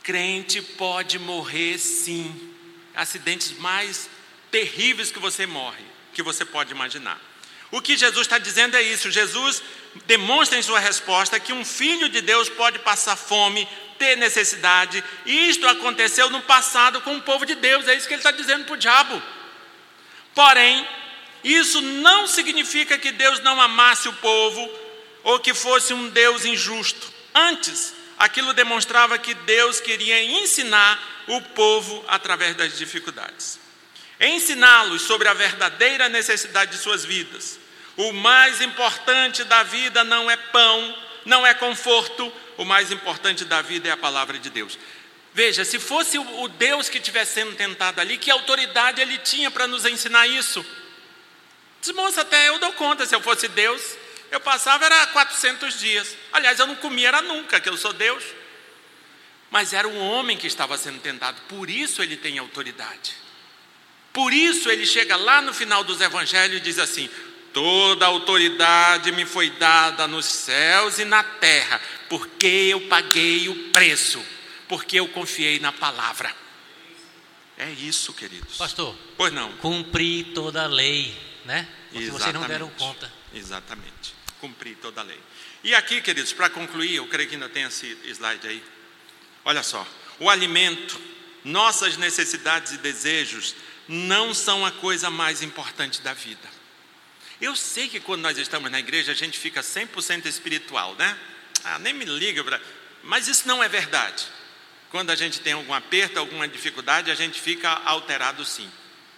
[0.02, 2.54] Crente pode morrer sim.
[2.94, 4.08] Acidentes mais
[4.50, 7.20] terríveis que você morre, que você pode imaginar.
[7.70, 9.10] O que Jesus está dizendo é isso.
[9.10, 9.62] Jesus
[10.06, 15.02] demonstra em sua resposta que um filho de Deus pode passar fome, ter necessidade.
[15.24, 17.88] E isto aconteceu no passado com o povo de Deus.
[17.88, 19.22] É isso que ele está dizendo para o diabo.
[20.34, 20.86] Porém,
[21.42, 24.70] isso não significa que Deus não amasse o povo
[25.24, 27.12] ou que fosse um Deus injusto.
[27.34, 33.65] Antes, aquilo demonstrava que Deus queria ensinar o povo através das dificuldades
[34.20, 37.58] ensiná-los sobre a verdadeira necessidade de suas vidas.
[37.96, 43.62] O mais importante da vida não é pão, não é conforto, o mais importante da
[43.62, 44.78] vida é a palavra de Deus.
[45.32, 49.66] Veja, se fosse o Deus que estivesse sendo tentado ali, que autoridade ele tinha para
[49.66, 50.64] nos ensinar isso?
[51.94, 53.80] Moça, até eu dou conta, se eu fosse Deus,
[54.30, 56.16] eu passava era 400 dias.
[56.32, 58.24] Aliás, eu não comia era nunca, que eu sou Deus.
[59.50, 63.14] Mas era um homem que estava sendo tentado, por isso ele tem autoridade.
[64.16, 67.06] Por isso ele chega lá no final dos evangelhos e diz assim:
[67.52, 71.78] Toda autoridade me foi dada nos céus e na terra,
[72.08, 74.24] porque eu paguei o preço,
[74.68, 76.34] porque eu confiei na palavra.
[77.58, 78.56] É isso, queridos.
[78.56, 78.96] Pastor.
[79.18, 79.52] Pois não.
[79.58, 81.14] Cumprir toda a lei,
[81.44, 81.68] né?
[81.90, 82.22] Porque Exatamente.
[82.22, 83.12] vocês não deram conta.
[83.34, 84.14] Exatamente.
[84.40, 85.20] Cumprir toda a lei.
[85.62, 88.64] E aqui, queridos, para concluir, eu creio que ainda tem esse slide aí.
[89.44, 89.86] Olha só,
[90.18, 90.98] o alimento,
[91.44, 93.54] nossas necessidades e desejos
[93.88, 96.48] não são a coisa mais importante da vida.
[97.40, 101.16] Eu sei que quando nós estamos na igreja a gente fica 100% espiritual, né?
[101.64, 102.44] Ah, nem me liga.
[103.02, 104.26] Mas isso não é verdade.
[104.90, 108.70] Quando a gente tem algum aperto, alguma dificuldade, a gente fica alterado sim.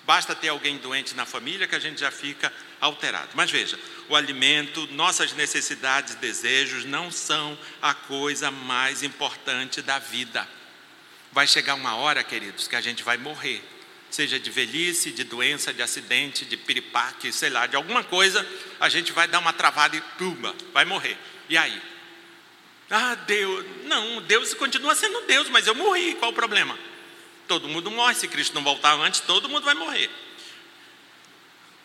[0.04, 3.28] Basta ter alguém doente na família que a gente já fica alterado.
[3.34, 3.78] Mas veja,
[4.08, 10.48] o alimento, nossas necessidades, desejos não são a coisa mais importante da vida.
[11.30, 13.62] Vai chegar uma hora, queridos, que a gente vai morrer
[14.10, 18.47] seja de velhice, de doença, de acidente, de piripaque, sei lá, de alguma coisa,
[18.80, 21.16] a gente vai dar uma travada e pumba, vai morrer.
[21.48, 21.80] E aí?
[22.90, 26.78] Ah, Deus, não, Deus continua sendo Deus, mas eu morri, qual o problema?
[27.47, 30.10] Todo mundo morre, se Cristo não voltar antes, todo mundo vai morrer.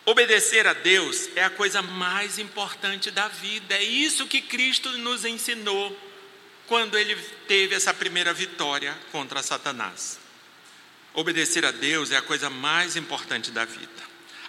[0.06, 5.24] Obedecer a Deus é a coisa mais importante da vida, é isso que Cristo nos
[5.24, 5.96] ensinou.
[6.66, 7.14] quando ele
[7.46, 10.18] teve essa primeira vitória contra Satanás.
[11.14, 13.88] Obedecer a Deus é a coisa mais importante da vida.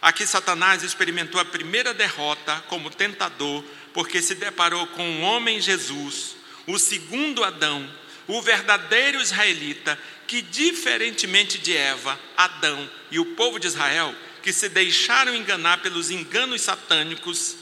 [0.02, 3.64] Aqui Satanás experimentou a primeira derrota como tentador,
[3.94, 6.36] porque se deparou com o homem Jesus,
[6.68, 7.88] o segundo Adão,
[8.28, 9.98] o verdadeiro israelita,
[10.28, 16.10] que diferentemente de Eva, Adão e o povo de Israel, que se deixaram enganar pelos
[16.10, 17.56] enganos satânicos,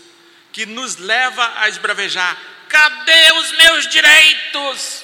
[0.54, 5.04] que nos leva a esbravejar: cadê os meus direitos?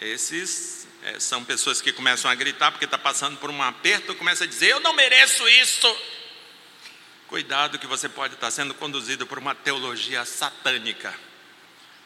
[0.00, 0.73] Esses
[1.04, 4.46] é, são pessoas que começam a gritar porque está passando por um aperto, começa a
[4.46, 5.96] dizer: eu não mereço isso.
[7.28, 11.14] Cuidado que você pode estar sendo conduzido por uma teologia satânica.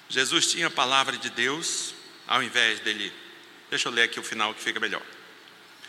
[0.09, 1.95] Jesus tinha a palavra de Deus,
[2.27, 3.13] ao invés dele.
[3.71, 5.03] Deixa eu ler aqui o final que fica melhor.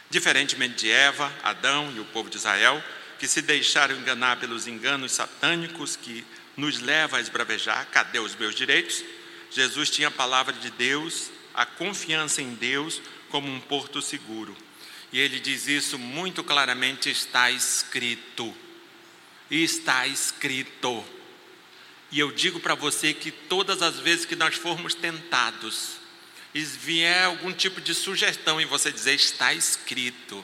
[0.10, 2.84] Diferentemente de Eva, Adão e o povo de Israel,
[3.18, 6.24] que se deixaram enganar pelos enganos satânicos que
[6.56, 9.04] nos leva a esbravejar, cadê os meus direitos?
[9.50, 14.56] Jesus tinha a palavra de Deus, a confiança em Deus como um porto seguro.
[15.12, 18.54] E ele diz isso muito claramente: está escrito.
[19.50, 21.04] Está escrito.
[22.12, 26.00] E eu digo para você que todas as vezes que nós formos tentados,
[26.54, 30.44] e vier algum tipo de sugestão e você dizer está escrito,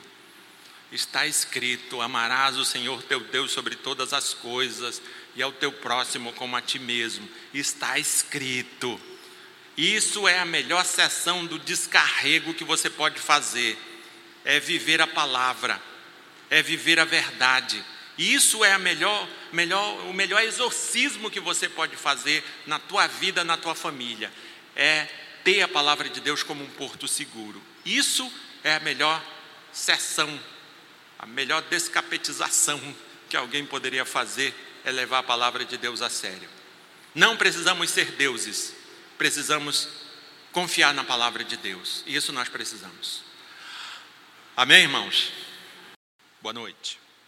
[0.92, 5.02] está escrito: amarás o Senhor teu Deus sobre todas as coisas
[5.34, 7.28] e ao teu próximo como a ti mesmo.
[7.52, 9.00] Está escrito.
[9.76, 13.78] Isso é a melhor sessão do descarrego que você pode fazer.
[14.44, 15.80] É viver a palavra,
[16.48, 17.84] é viver a verdade.
[18.16, 23.44] Isso é a melhor, melhor, o melhor exorcismo que você pode fazer na tua vida,
[23.44, 24.32] na tua família.
[24.74, 25.06] É
[25.44, 27.62] ter a palavra de Deus como um porto seguro.
[27.84, 28.32] Isso
[28.64, 29.22] é a melhor
[29.72, 30.40] sessão,
[31.18, 32.80] a melhor descapetização
[33.28, 34.54] que alguém poderia fazer
[34.84, 36.48] é levar a palavra de Deus a sério.
[37.14, 38.72] Não precisamos ser deuses,
[39.18, 39.88] precisamos
[40.52, 42.02] confiar na palavra de Deus.
[42.06, 43.22] E isso nós precisamos.
[44.56, 45.32] Amém, irmãos?
[46.40, 47.05] Boa noite.